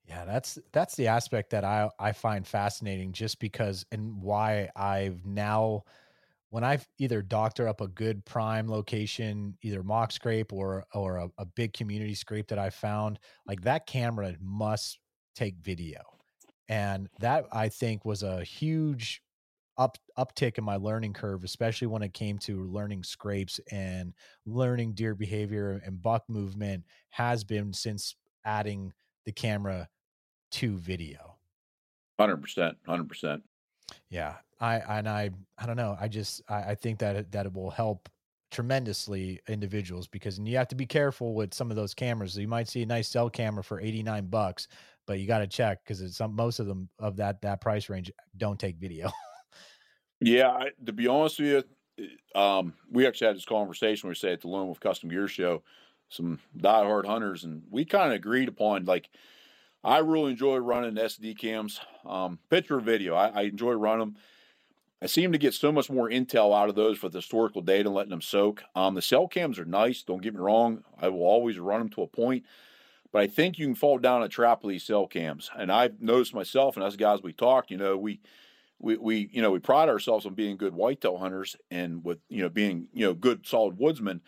[0.09, 5.25] Yeah, that's that's the aspect that I I find fascinating, just because and why I've
[5.25, 5.85] now
[6.55, 11.29] when I've either doctor up a good prime location, either mock scrape or or a,
[11.37, 15.01] a big community scrape that I found, like that camera must
[15.35, 16.01] take video.
[16.69, 19.21] And that I think was a huge
[19.79, 24.15] up uptick in my learning curve, especially when it came to learning scrapes and
[24.47, 28.93] learning deer behavior and buck movement has been since adding
[29.27, 29.89] the camera
[30.53, 31.35] to video.
[32.17, 33.43] Hundred percent, hundred percent.
[34.09, 35.97] Yeah, I and I I don't know.
[36.01, 38.09] I just I, I think that it, that it will help
[38.51, 42.37] tremendously individuals because and you have to be careful with some of those cameras.
[42.37, 44.69] You might see a nice cell camera for 89 bucks,
[45.07, 47.89] but you got to check because it's some most of them of that that price
[47.89, 49.11] range don't take video.
[50.21, 51.67] yeah, I, to be honest with
[51.99, 55.09] you, eh, um, we actually had this conversation we say at the Lone Wolf Custom
[55.09, 55.63] Gear Show,
[56.09, 59.11] some diehard hunters, and we kind of agreed upon like
[59.85, 61.81] I really enjoy running SD cams.
[62.07, 64.17] Um, picture video, I, I enjoy running them.
[65.03, 67.95] I seem to get so much more intel out of those with historical data and
[67.95, 68.63] letting them soak.
[68.75, 70.03] Um, the cell cams are nice.
[70.03, 70.83] Don't get me wrong.
[70.99, 72.45] I will always run them to a point,
[73.13, 75.51] but I think you can fall down a trap with these cell cams.
[75.55, 78.21] And I've noticed myself, and as guys we talked, you know, we
[78.79, 82.43] we we you know we pride ourselves on being good whitetail hunters and with you
[82.43, 84.23] know being you know good solid woodsmen.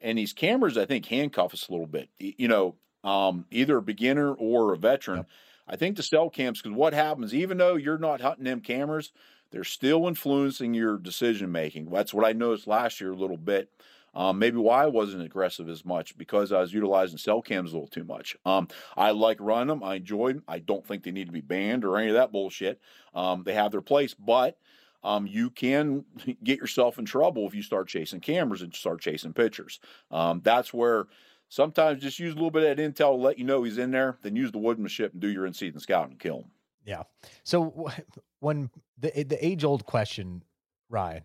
[0.00, 2.08] And these cameras, I think, handcuff us a little bit.
[2.18, 2.74] You know,
[3.04, 5.18] um, either a beginner or a veteran.
[5.18, 5.28] Yep.
[5.68, 9.12] I think the cell cams, because what happens, even though you're not hunting them cameras,
[9.50, 11.90] they're still influencing your decision making.
[11.90, 13.70] That's what I noticed last year a little bit.
[14.14, 17.74] Um, maybe why I wasn't aggressive as much because I was utilizing cell cams a
[17.74, 18.36] little too much.
[18.44, 19.82] Um, I like running them.
[19.82, 20.42] I enjoy them.
[20.46, 22.78] I don't think they need to be banned or any of that bullshit.
[23.14, 24.58] Um, they have their place, but
[25.02, 26.04] um, you can
[26.44, 29.80] get yourself in trouble if you start chasing cameras and start chasing pictures.
[30.10, 31.06] Um, that's where
[31.52, 33.90] sometimes just use a little bit of that intel to let you know he's in
[33.90, 34.16] there.
[34.22, 36.50] Then use the woodmanship and do your in-season scout and kill him.
[36.86, 37.02] Yeah.
[37.44, 37.90] So
[38.40, 40.42] when the eh, the age old question,
[40.88, 41.24] Ryan,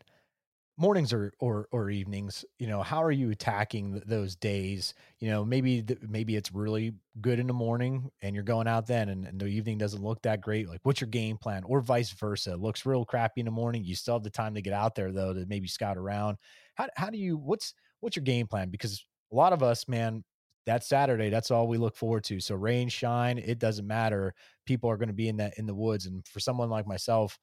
[0.75, 4.93] mornings or or or evenings, you know, how are you attacking those days?
[5.19, 8.86] You know, maybe the, maybe it's really good in the morning and you're going out
[8.86, 10.67] then, and, and, the evening doesn't look that great.
[10.67, 12.51] Like, what's your game plan, or vice versa?
[12.51, 13.86] It looks real crappy in the morning.
[13.86, 16.38] You still have the time to get out there though to maybe scout around.
[16.75, 18.69] How how do you what's what's your game plan?
[18.69, 19.01] Because
[19.32, 20.23] a lot of us, man,
[20.65, 22.39] that Saturday, that's all we look forward to.
[22.39, 24.34] So rain, shine, it doesn't matter.
[24.65, 26.05] People are going to be in that in the woods.
[26.05, 27.39] And for someone like myself,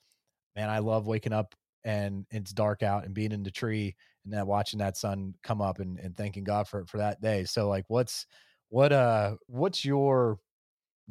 [0.57, 1.55] man, I love waking up
[1.85, 5.61] and it's dark out and being in the tree and then watching that sun come
[5.61, 7.45] up and, and thanking God for for that day.
[7.45, 8.27] So like what's
[8.71, 10.39] what uh what's your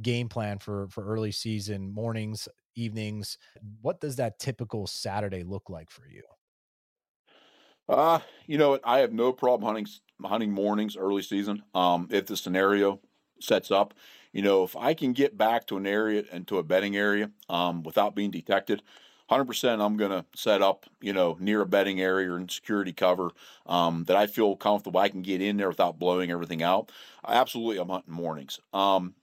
[0.01, 3.37] game plan for for early season mornings, evenings?
[3.81, 6.23] What does that typical Saturday look like for you?
[7.87, 9.87] Uh, you know, what, I have no problem hunting
[10.23, 11.63] hunting mornings early season.
[11.75, 12.99] Um, if the scenario
[13.41, 13.93] sets up,
[14.31, 17.29] you know, if I can get back to an area and to a bedding area
[17.49, 21.99] um, without being detected, 100% I'm going to set up, you know, near a bedding
[21.99, 23.31] area in security cover
[23.65, 26.89] um, that I feel comfortable I can get in there without blowing everything out.
[27.27, 28.59] Absolutely, I'm hunting mornings.
[28.73, 29.13] Um,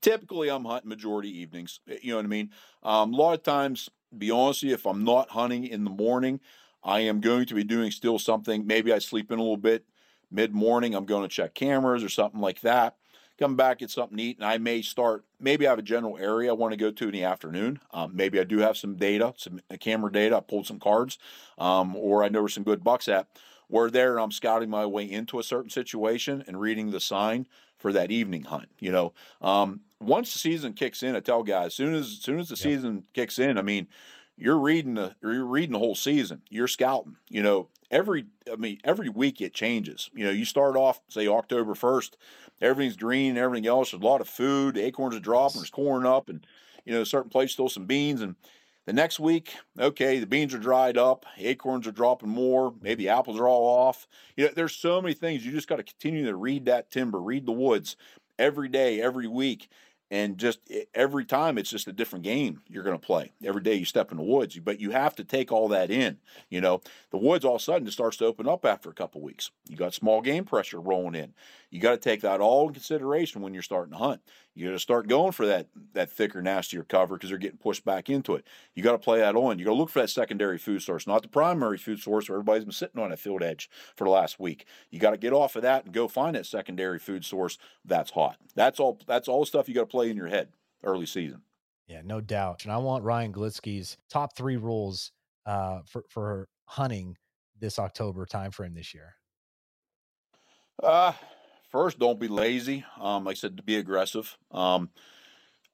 [0.00, 1.80] typically, I'm hunting majority evenings.
[2.02, 2.50] You know what I mean?
[2.82, 5.90] Um, a lot of times, be honest with you, if I'm not hunting in the
[5.90, 6.40] morning,
[6.84, 8.66] I am going to be doing still something.
[8.66, 9.86] Maybe I sleep in a little bit
[10.30, 10.94] mid morning.
[10.94, 12.96] I'm going to check cameras or something like that.
[13.36, 15.24] Come back, get something neat, and I may start.
[15.40, 17.80] Maybe I have a general area I want to go to in the afternoon.
[17.92, 20.36] Um, maybe I do have some data, some camera data.
[20.36, 21.18] I pulled some cards,
[21.58, 23.26] um, or I know where some good bucks at.
[23.66, 27.92] Where there, I'm scouting my way into a certain situation and reading the sign for
[27.92, 28.68] that evening hunt.
[28.78, 32.20] You know, um, once the season kicks in, I tell guys, as soon as, as
[32.20, 32.62] soon as the yep.
[32.62, 33.88] season kicks in, I mean,
[34.36, 36.42] you're reading the you're reading the whole season.
[36.48, 37.16] You're scouting.
[37.28, 40.10] You know, every I mean every week it changes.
[40.14, 42.16] You know, you start off say October first,
[42.60, 43.90] everything's green, and everything else.
[43.90, 44.74] There's a lot of food.
[44.74, 45.60] The acorns are dropping.
[45.60, 46.46] There's corn up, and
[46.84, 48.20] you know, a certain places still some beans.
[48.20, 48.34] And
[48.86, 51.24] the next week, okay, the beans are dried up.
[51.38, 52.74] Acorns are dropping more.
[52.82, 54.06] Maybe apples are all off.
[54.36, 55.46] You know, there's so many things.
[55.46, 57.96] You just got to continue to read that timber, read the woods,
[58.38, 59.68] every day, every week
[60.10, 60.60] and just
[60.94, 63.32] every time it's just a different game you're going to play.
[63.44, 66.18] Every day you step in the woods but you have to take all that in
[66.48, 66.80] you know?
[67.10, 69.50] The woods all of a sudden it starts to open up after a couple weeks.
[69.68, 71.34] You got small game pressure rolling in
[71.74, 74.20] you got to take that all in consideration when you're starting to hunt
[74.54, 77.84] you got to start going for that that thicker nastier cover because they're getting pushed
[77.84, 80.10] back into it you got to play that on you got to look for that
[80.10, 83.42] secondary food source not the primary food source where everybody's been sitting on a field
[83.42, 86.36] edge for the last week you got to get off of that and go find
[86.36, 89.86] that secondary food source that's hot that's all that's all the stuff you got to
[89.86, 90.48] play in your head
[90.84, 91.42] early season.
[91.88, 92.64] Yeah, no doubt.
[92.64, 95.12] And I want Ryan Glitsky's top three rules
[95.46, 97.16] uh, for for hunting
[97.58, 99.14] this October timeframe this year.
[100.82, 101.12] Uh
[101.74, 102.84] first, don't be lazy.
[103.00, 104.38] Um, like I said, to be aggressive.
[104.52, 104.90] Um,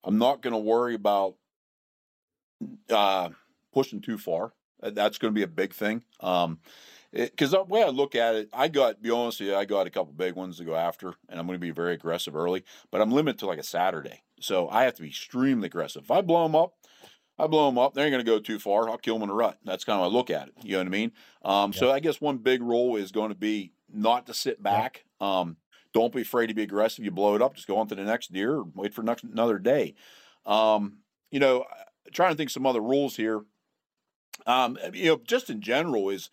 [0.03, 1.34] I'm not going to worry about
[2.88, 3.28] uh,
[3.74, 4.55] pushing too far.
[4.80, 6.03] That's going to be a big thing.
[6.20, 6.61] Um,
[7.12, 9.86] because the way I look at it, I got be honest with you, I got
[9.86, 12.64] a couple big ones to go after, and I'm going to be very aggressive early.
[12.90, 16.05] But I'm limited to like a Saturday, so I have to be extremely aggressive.
[16.05, 16.74] If I blow them up,
[17.38, 17.92] I blow them up.
[17.92, 18.88] They ain't going to go too far.
[18.88, 19.59] I'll kill them in a rut.
[19.64, 20.55] That's kind of how I look at it.
[20.62, 21.12] You know what I mean?
[21.44, 25.05] Um, So I guess one big rule is going to be not to sit back.
[25.20, 25.57] Um,
[25.93, 27.05] don't be afraid to be aggressive.
[27.05, 28.57] You blow it up, just go on to the next deer.
[28.57, 29.95] Or wait for next another day.
[30.47, 30.99] Um,
[31.30, 31.64] you know,
[32.12, 33.43] trying to think some other rules here.
[34.47, 36.30] Um, you know, just in general is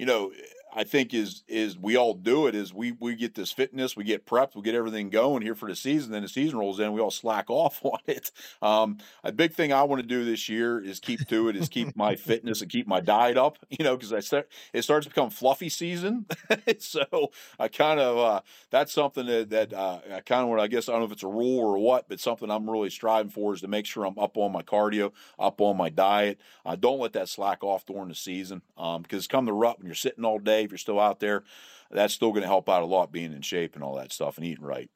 [0.00, 0.32] you know,
[0.74, 4.04] I think is is we all do it is we we get this fitness, we
[4.04, 6.12] get prepped, we get everything going here for the season.
[6.12, 8.30] Then the season rolls in, we all slack off on it.
[8.62, 11.68] Um, a big thing I want to do this year is keep to it, is
[11.68, 13.58] keep my fitness and keep my diet up.
[13.80, 16.26] You know, because I start it starts to become fluffy season,
[16.80, 20.60] so I kind of uh, that's something that that uh, I kind of want.
[20.60, 22.90] I guess I don't know if it's a rule or what, but something I'm really
[22.90, 26.40] striving for is to make sure I'm up on my cardio, up on my diet.
[26.66, 29.78] Uh, don't let that slack off during the season um, because it's come the rut
[29.78, 31.44] when you're sitting all day if you're still out there,
[31.90, 34.36] that's still going to help out a lot being in shape and all that stuff
[34.36, 34.90] and eating right.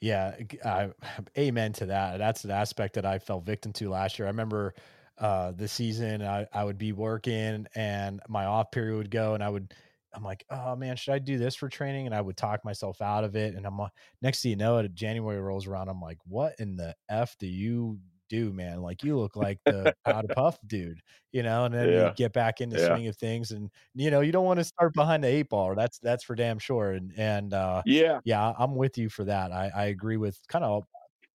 [0.00, 0.36] Yeah,
[1.38, 2.18] amen to that.
[2.18, 4.26] That's an aspect that I fell victim to last year.
[4.26, 4.74] I remember
[5.18, 9.42] uh, the season I, I would be working and my off period would go and
[9.42, 9.74] I would
[10.12, 12.06] I'm like, oh man, should I do this for training?
[12.06, 13.54] And I would talk myself out of it.
[13.54, 15.88] And I'm like, next thing you know, January rolls around.
[15.88, 18.80] I'm like, what in the f do you do, man.
[18.80, 21.02] Like you look like the powder puff dude,
[21.32, 22.06] you know, and then yeah.
[22.06, 22.86] you get back in the yeah.
[22.86, 25.74] swing of things and you know, you don't want to start behind the eight ball.
[25.74, 26.92] That's that's for damn sure.
[26.92, 29.52] And and uh yeah, yeah, I'm with you for that.
[29.52, 30.86] I, I agree with kind of all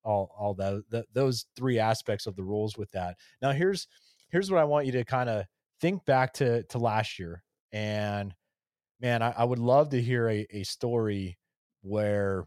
[0.03, 3.17] all, all the, the those three aspects of the rules with that.
[3.41, 3.87] Now here's
[4.29, 5.45] here's what I want you to kind of
[5.81, 7.43] think back to to last year.
[7.71, 8.33] And
[9.01, 11.37] man, I, I would love to hear a, a story
[11.81, 12.45] where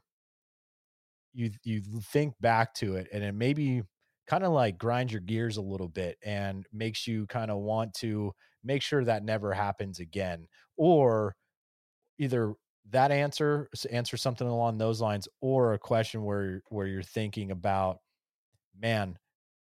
[1.35, 1.83] you you
[2.13, 3.83] think back to it and it maybe
[4.29, 7.95] kind of like grinds your gears a little bit and makes you kind of want
[7.95, 11.35] to make sure that never happens again or
[12.19, 12.53] either
[12.91, 17.99] that answer answer something along those lines or a question where where you're thinking about
[18.79, 19.19] man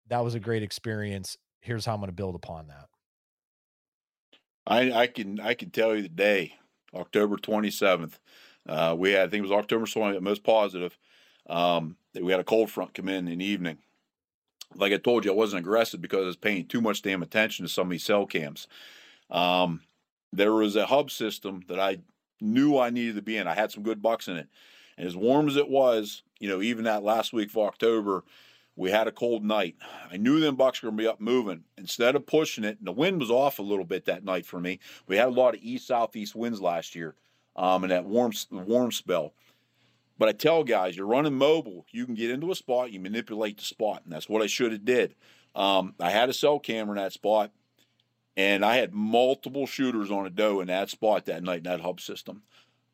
[0.09, 1.37] that was a great experience.
[1.61, 2.89] Here's how i'm going to build upon that.
[4.67, 6.55] I i can i can tell you the day
[6.95, 8.19] october 27th
[8.67, 10.97] uh, we had i think it was october 20th most positive
[11.51, 13.77] um, we had a cold front come in in the evening
[14.77, 17.64] like I told you, I wasn't aggressive because I was paying too much damn attention
[17.64, 18.66] to some of these cell cams.
[19.31, 19.83] Um,
[20.33, 21.99] there was a hub system that I
[22.41, 23.47] knew I needed to be in.
[23.47, 24.49] I had some good bucks in it.
[24.97, 28.25] And as warm as it was, you know, even that last week of October,
[28.77, 29.77] we had a cold night.
[30.11, 31.64] I knew them bucks were going to be up moving.
[31.79, 34.61] Instead of pushing it, and the wind was off a little bit that night for
[34.61, 34.81] me.
[35.07, 37.14] We had a lot of east southeast winds last year,
[37.57, 39.35] um, and that warm warm spell.
[40.19, 41.87] But I tell guys, you're running mobile.
[41.91, 44.73] You can get into a spot, you manipulate the spot, and that's what I should
[44.73, 45.15] have did.
[45.55, 47.51] Um, I had a cell camera in that spot,
[48.37, 51.81] and I had multiple shooters on a doe in that spot that night in that
[51.81, 52.43] hub system.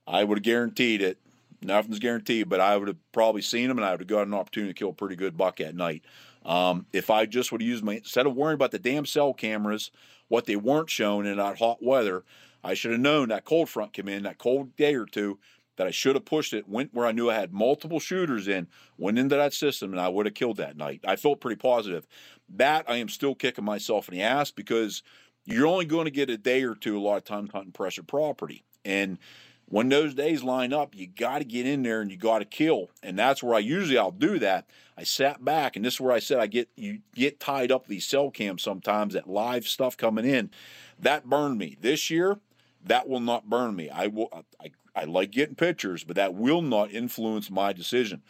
[0.06, 1.18] I would have guaranteed it.
[1.62, 4.34] Nothing's guaranteed, but I would have probably seen them, and I would have got an
[4.34, 6.02] opportunity to kill a pretty good buck at night.
[6.44, 9.34] Um, if I just would have used my instead of worrying about the damn cell
[9.34, 9.90] cameras,
[10.28, 12.24] what they weren't showing in that hot weather,
[12.64, 15.38] I should have known that cold front came in, that cold day or two,
[15.80, 18.68] that I should have pushed it, went where I knew I had multiple shooters in,
[18.98, 21.00] went into that system, and I would have killed that night.
[21.08, 22.06] I felt pretty positive.
[22.50, 25.02] That I am still kicking myself in the ass because
[25.46, 28.02] you're only going to get a day or two a lot of times hunting pressure
[28.02, 28.62] property.
[28.84, 29.16] And
[29.64, 32.44] when those days line up, you got to get in there and you got to
[32.44, 32.90] kill.
[33.02, 34.66] And that's where I usually I'll do that.
[34.98, 37.86] I sat back, and this is where I said I get you get tied up
[37.86, 40.50] these cell cams sometimes that live stuff coming in.
[40.98, 42.38] That burned me this year.
[42.84, 43.88] That will not burn me.
[43.88, 44.28] I will.
[44.60, 48.22] I I like getting pictures, but that will not influence my decision.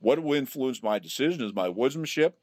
[0.00, 2.34] What will influence my decision is my woodsmanship,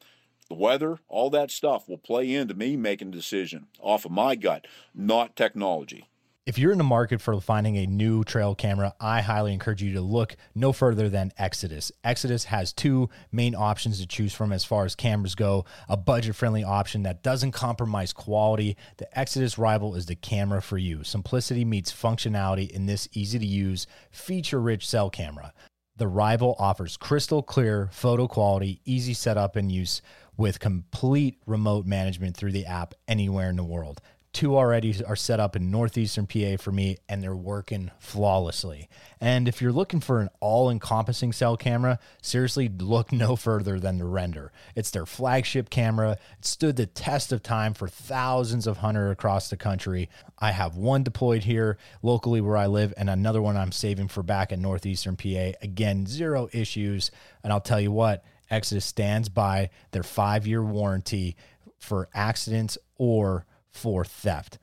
[0.49, 4.35] the weather, all that stuff will play into me making a decision off of my
[4.35, 6.07] gut, not technology.
[6.45, 9.93] If you're in the market for finding a new trail camera, I highly encourage you
[9.93, 11.91] to look no further than Exodus.
[12.03, 16.35] Exodus has two main options to choose from as far as cameras go a budget
[16.35, 18.77] friendly option that doesn't compromise quality.
[18.97, 21.03] The Exodus Rival is the camera for you.
[21.03, 25.51] Simplicity meets functionality in this easy to use, feature rich cell camera.
[25.97, 30.03] The Rival offers crystal clear photo quality, easy setup and use
[30.37, 33.99] with complete remote management through the app anywhere in the world.
[34.35, 38.89] Two already are set up in northeastern PA for me, and they're working flawlessly.
[39.21, 43.97] And if you're looking for an all encompassing cell camera, seriously, look no further than
[43.97, 44.51] the Render.
[44.75, 46.17] It's their flagship camera.
[46.37, 50.09] It stood the test of time for thousands of hunters across the country.
[50.37, 54.21] I have one deployed here locally where I live, and another one I'm saving for
[54.21, 55.53] back in northeastern PA.
[55.61, 57.09] Again, zero issues.
[57.41, 61.37] And I'll tell you what, Exodus stands by their five year warranty
[61.79, 63.45] for accidents or
[63.75, 64.57] for theft.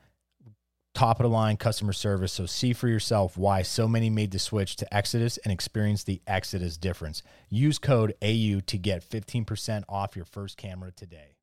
[0.93, 2.33] Top of the line customer service.
[2.33, 6.21] So see for yourself why so many made the switch to Exodus and experience the
[6.27, 7.23] Exodus difference.
[7.49, 11.35] Use code AU to get 15% off your first camera today.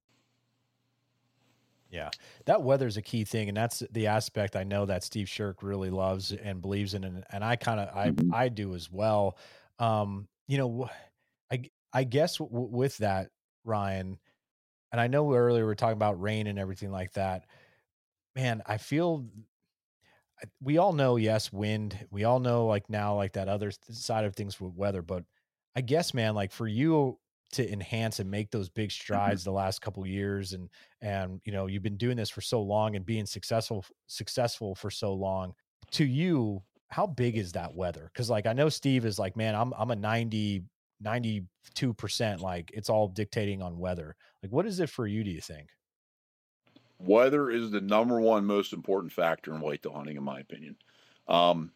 [1.90, 2.10] Yeah,
[2.44, 5.60] that weather is a key thing, and that's the aspect I know that Steve Shirk
[5.64, 9.36] really loves and believes in, and, and I kind of I I do as well.
[9.80, 10.88] Um, you know,
[11.50, 13.30] I I guess w- with that
[13.64, 14.20] Ryan,
[14.92, 17.46] and I know earlier we are talking about rain and everything like that
[18.34, 19.26] man, I feel
[20.60, 21.98] we all know, yes, wind.
[22.10, 25.02] We all know, like now, like that other side of things with weather.
[25.02, 25.24] But
[25.76, 27.18] I guess, man, like for you
[27.52, 29.02] to enhance and make those big mm-hmm.
[29.02, 29.50] strides mm-hmm.
[29.50, 30.68] the last couple years, and
[31.00, 34.90] and you know, you've been doing this for so long and being successful successful for
[34.90, 35.54] so long.
[35.92, 38.10] To you, how big is that weather?
[38.12, 40.64] Because like I know Steve is like, man, I'm I'm a 90
[41.02, 44.14] 92% like it's all dictating on weather.
[44.42, 45.70] Like what is it for you do you think?
[47.01, 50.76] Weather is the number one most important factor in whitetail hunting, in my opinion.
[51.26, 51.72] Um,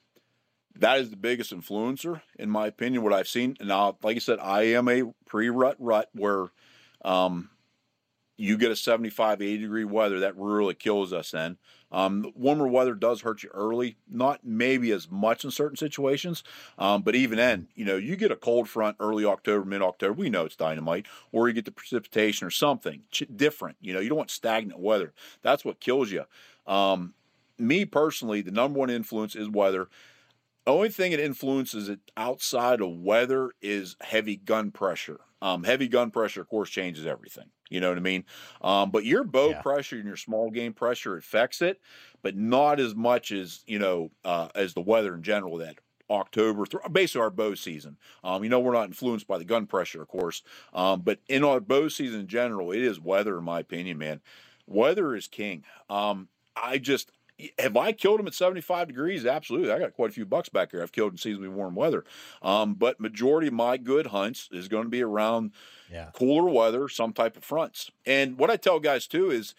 [0.77, 3.57] that is the biggest influencer, in my opinion, what I've seen.
[3.61, 6.49] Now, like I said, I am a pre rut rut where
[7.05, 7.51] um,
[8.37, 11.57] you get a 75, 80 degree weather, that really kills us then.
[11.93, 16.43] Um, warmer weather does hurt you early, not maybe as much in certain situations,
[16.77, 20.15] um, but even then, you know, you get a cold front early October, mid October,
[20.15, 23.03] we know it's dynamite, or you get the precipitation or something
[23.37, 23.77] different.
[23.81, 25.13] You know, you don't want stagnant weather.
[25.43, 26.25] That's what kills you.
[26.67, 27.15] Um,
[27.59, 29.89] me personally, the number one influence is weather.
[30.67, 35.21] Only thing that influences it outside of weather is heavy gun pressure.
[35.43, 37.51] Um, heavy gun pressure, of course, changes everything.
[37.71, 38.25] You know what I mean?
[38.61, 39.63] Um, but your bow yeah.
[39.63, 41.81] pressure and your small game pressure affects it,
[42.23, 45.59] but not as much as you know uh, as the weather in general.
[45.59, 45.79] That
[46.11, 47.97] October, through basically our bow season.
[48.23, 50.43] Um, you know, we're not influenced by the gun pressure, of course,
[50.73, 54.21] um, but in our bow season in general, it is weather, in my opinion, man.
[54.67, 55.65] Weather is king.
[55.89, 57.11] Um, I just
[57.59, 59.27] have I killed them at 75 degrees?
[59.27, 59.73] Absolutely.
[59.73, 62.05] I got quite a few bucks back here I've killed in seasonally warm weather.
[62.43, 65.53] Um, but majority of my good hunts is going to be around
[65.91, 66.11] yeah.
[66.15, 67.91] cooler weather, some type of fronts.
[68.07, 69.55] And what I tell guys too is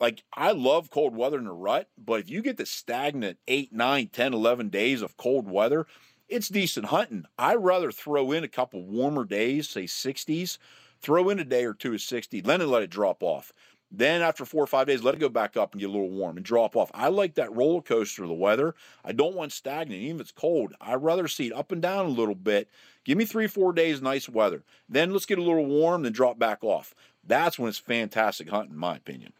[0.00, 3.72] like I love cold weather in a rut, but if you get the stagnant 8,
[3.72, 5.86] 9, 10, 11 days of cold weather,
[6.28, 7.24] it's decent hunting.
[7.38, 10.58] I'd rather throw in a couple warmer days, say 60s,
[11.00, 13.52] throw in a day or two of 60, then let it drop off.
[13.90, 16.10] Then after four or five days, let it go back up and get a little
[16.10, 16.90] warm and drop off.
[16.94, 18.74] I like that roller coaster of the weather.
[19.04, 20.74] I don't want stagnant, even if it's cold.
[20.80, 22.68] I'd rather see it up and down a little bit.
[23.04, 24.64] Give me three, four days nice weather.
[24.88, 26.94] Then let's get a little warm, then drop back off.
[27.26, 29.32] That's when it's fantastic hunting, in my opinion.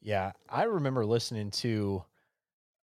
[0.00, 2.04] Yeah, I remember listening to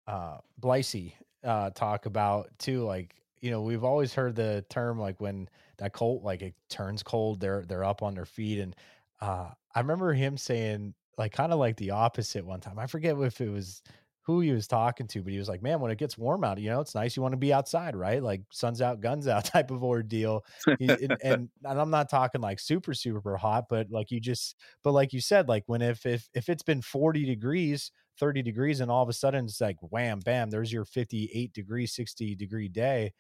[0.06, 5.20] uh Blicey uh talk about too, like you know we've always heard the term like
[5.20, 8.76] when that cold like it turns cold, they're they're up on their feet, and
[9.20, 12.80] uh I remember him saying like kind of like the opposite one time.
[12.80, 13.82] I forget if it was
[14.24, 16.58] who he was talking to, but he was like, "Man, when it gets warm out,
[16.60, 17.16] you know, it's nice.
[17.16, 18.22] You want to be outside, right?
[18.22, 20.46] Like sun's out, guns out type of ordeal."
[20.80, 24.92] and, and, and I'm not talking like super super hot, but like you just, but
[24.94, 28.92] like you said, like when if if if it's been 40 degrees, 30 degrees, and
[28.92, 33.14] all of a sudden it's like wham bam, there's your 58 degree, 60 degree day.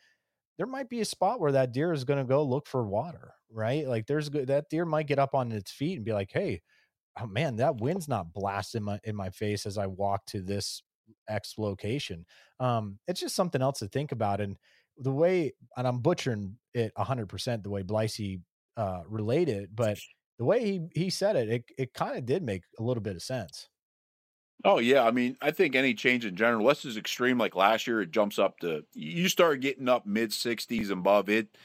[0.58, 3.36] There might be a spot where that deer is going to go look for water,
[3.52, 3.88] right?
[3.88, 6.62] Like there's good that deer might get up on its feet and be like, "Hey."
[7.20, 10.84] oh man, that wind's not blasting my in my face as I walk to this
[11.28, 12.26] X location.
[12.60, 14.42] Um, it's just something else to think about.
[14.42, 14.58] And
[14.98, 18.42] the way, and I'm butchering it 100% the way Blicey
[18.76, 20.00] uh, related, but
[20.38, 23.16] the way he, he said it, it, it kind of did make a little bit
[23.16, 23.70] of sense.
[24.64, 27.86] Oh yeah, I mean, I think any change in general, less is extreme like last
[27.86, 31.58] year, it jumps up to you start getting up mid 60s and above it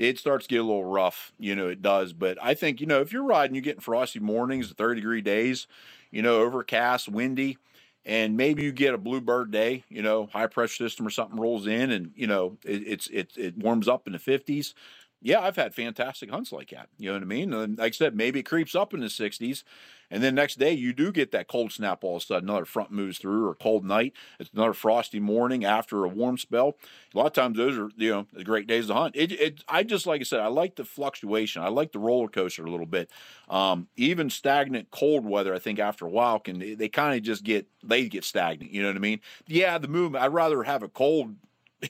[0.00, 1.32] it starts to get a little rough.
[1.38, 2.14] You know, it does.
[2.14, 5.66] But I think, you know, if you're riding, you're getting frosty mornings, 30 degree days,
[6.10, 7.58] you know, overcast, windy,
[8.06, 11.66] and maybe you get a bluebird day, you know, high pressure system or something rolls
[11.66, 14.74] in, and you know it, it's it it warms up in the fifties.
[15.22, 16.88] Yeah, I've had fantastic hunts like that.
[16.96, 17.52] You know what I mean?
[17.52, 19.64] And like I said, maybe it creeps up in the sixties,
[20.10, 22.48] and then next day you do get that cold snap all of a sudden.
[22.48, 24.12] Another front moves through, or cold night.
[24.38, 26.76] It's another frosty morning after a warm spell.
[27.14, 29.16] A lot of times those are you know the great days to hunt.
[29.16, 31.62] It, it I just like I said, I like the fluctuation.
[31.62, 33.10] I like the roller coaster a little bit.
[33.48, 37.22] Um, even stagnant cold weather, I think after a while can they, they kind of
[37.22, 38.72] just get they get stagnant.
[38.72, 39.20] You know what I mean?
[39.46, 40.24] Yeah, the movement.
[40.24, 41.36] I'd rather have a cold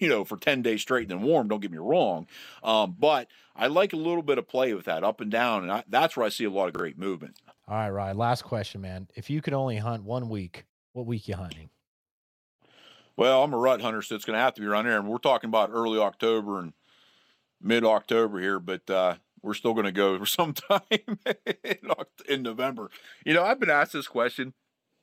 [0.00, 1.48] you know, for 10 days straight than warm.
[1.48, 2.26] Don't get me wrong.
[2.62, 5.62] Um, but I like a little bit of play with that up and down.
[5.62, 7.36] And I, that's where I see a lot of great movement.
[7.70, 8.18] All right, Ryan.
[8.18, 9.06] Last question, man.
[9.14, 11.70] If you could only hunt one week, what week you hunting?
[13.16, 14.98] Well, I'm a rut hunter, so it's going to have to be around here.
[14.98, 16.72] And we're talking about early October and
[17.62, 21.18] mid October here, but uh, we're still going to go for sometime in,
[22.28, 22.90] in November.
[23.24, 24.52] You know, I've been asked this question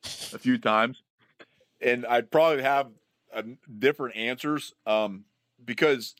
[0.03, 1.03] a few times,
[1.79, 2.89] and I'd probably have
[3.33, 3.43] uh,
[3.79, 5.23] different answers um,
[5.63, 6.15] because,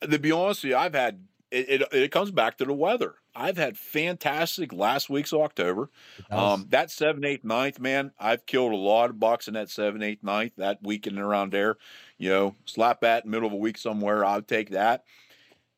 [0.00, 2.10] to be honest with you, I've had it, it, it.
[2.10, 3.16] comes back to the weather.
[3.34, 5.90] I've had fantastic last week's October.
[6.30, 10.02] Um, that seven, eight, ninth, man, I've killed a lot of bucks in that seven,
[10.02, 11.76] eight, ninth, that weekend around there.
[12.18, 15.04] You know, slap that middle of a week somewhere, I'll take that.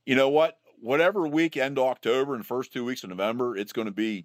[0.06, 0.58] You know what?
[0.80, 4.24] Whatever week end October and first two weeks of November, it's going to be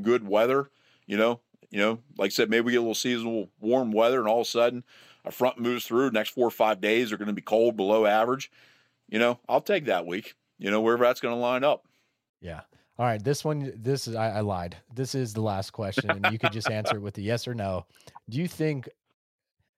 [0.00, 0.70] good weather.
[1.06, 4.20] You know, you know, like I said, maybe we get a little seasonal warm weather,
[4.20, 4.84] and all of a sudden
[5.24, 6.10] a front moves through.
[6.10, 8.50] Next four or five days are going to be cold, below average.
[9.08, 10.34] You know, I'll take that week.
[10.58, 11.86] You know, where that's going to line up.
[12.40, 12.60] Yeah.
[12.98, 13.22] All right.
[13.22, 14.76] This one, this is, I, I lied.
[14.92, 16.10] This is the last question.
[16.10, 17.86] And you could just answer it with a yes or no.
[18.28, 18.88] Do you think,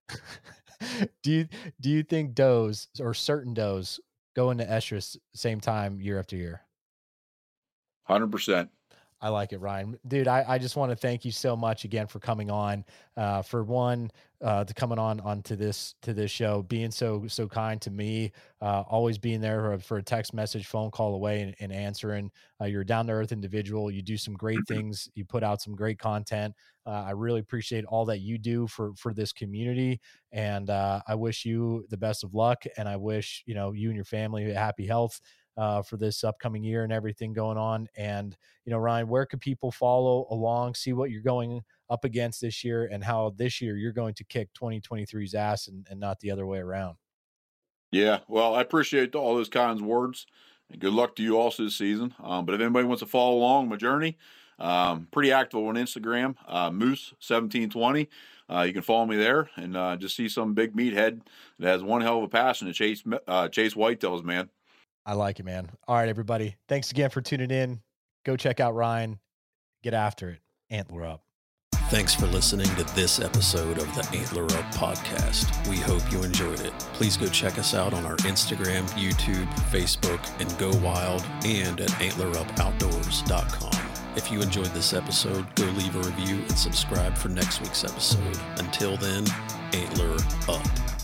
[1.23, 1.49] do you,
[1.81, 4.01] do you think does or certain does
[4.35, 6.63] go into estrus same time year after year?
[8.09, 8.69] 100%.
[9.23, 9.99] I like it, Ryan.
[10.09, 12.85] Dude, I, I just want to thank you so much again for coming on.
[13.17, 14.11] Uh, for one,
[14.43, 18.33] uh, to coming on onto this to this show, being so so kind to me,
[18.63, 22.31] uh, always being there for, for, a text message, phone call away, and, and answering.
[22.59, 23.91] Uh, you're a down to earth individual.
[23.91, 24.75] You do some great mm-hmm.
[24.75, 25.11] things.
[25.15, 26.55] You put out some great content.
[26.87, 30.01] Uh, I really appreciate all that you do for for this community,
[30.33, 32.65] and uh, I wish you the best of luck.
[32.79, 35.21] And I wish you know you and your family happy health
[35.57, 37.89] uh, for this upcoming year and everything going on.
[37.97, 42.41] And, you know, Ryan, where could people follow along, see what you're going up against
[42.41, 46.21] this year and how this year you're going to kick 2023's ass and, and not
[46.21, 46.97] the other way around?
[47.93, 50.27] Yeah, well, I appreciate all those kinds of words.
[50.71, 52.15] And good luck to you also this season.
[52.23, 54.17] Um, but if anybody wants to follow along my journey,
[54.61, 58.09] um, pretty active on Instagram, uh, Moose1720.
[58.49, 61.21] Uh, you can follow me there and uh, just see some big meathead
[61.59, 64.51] that has one hell of a passion to chase uh, chase whitetails, man.
[65.07, 65.71] I like it, man.
[65.89, 66.57] All right, everybody.
[66.69, 67.81] Thanks again for tuning in.
[68.25, 69.19] Go check out Ryan.
[69.83, 70.41] Get after it.
[70.69, 71.23] Antler up.
[71.91, 75.69] Thanks for listening to this episode of the Antler Up podcast.
[75.69, 76.73] We hope you enjoyed it.
[76.93, 81.91] Please go check us out on our Instagram, YouTube, Facebook, and Go Wild, and at
[81.91, 83.89] antlerupoutdoors.com.
[84.17, 88.39] If you enjoyed this episode, go leave a review and subscribe for next week's episode.
[88.59, 89.25] Until then,
[89.73, 90.17] Antler
[90.49, 91.00] Up.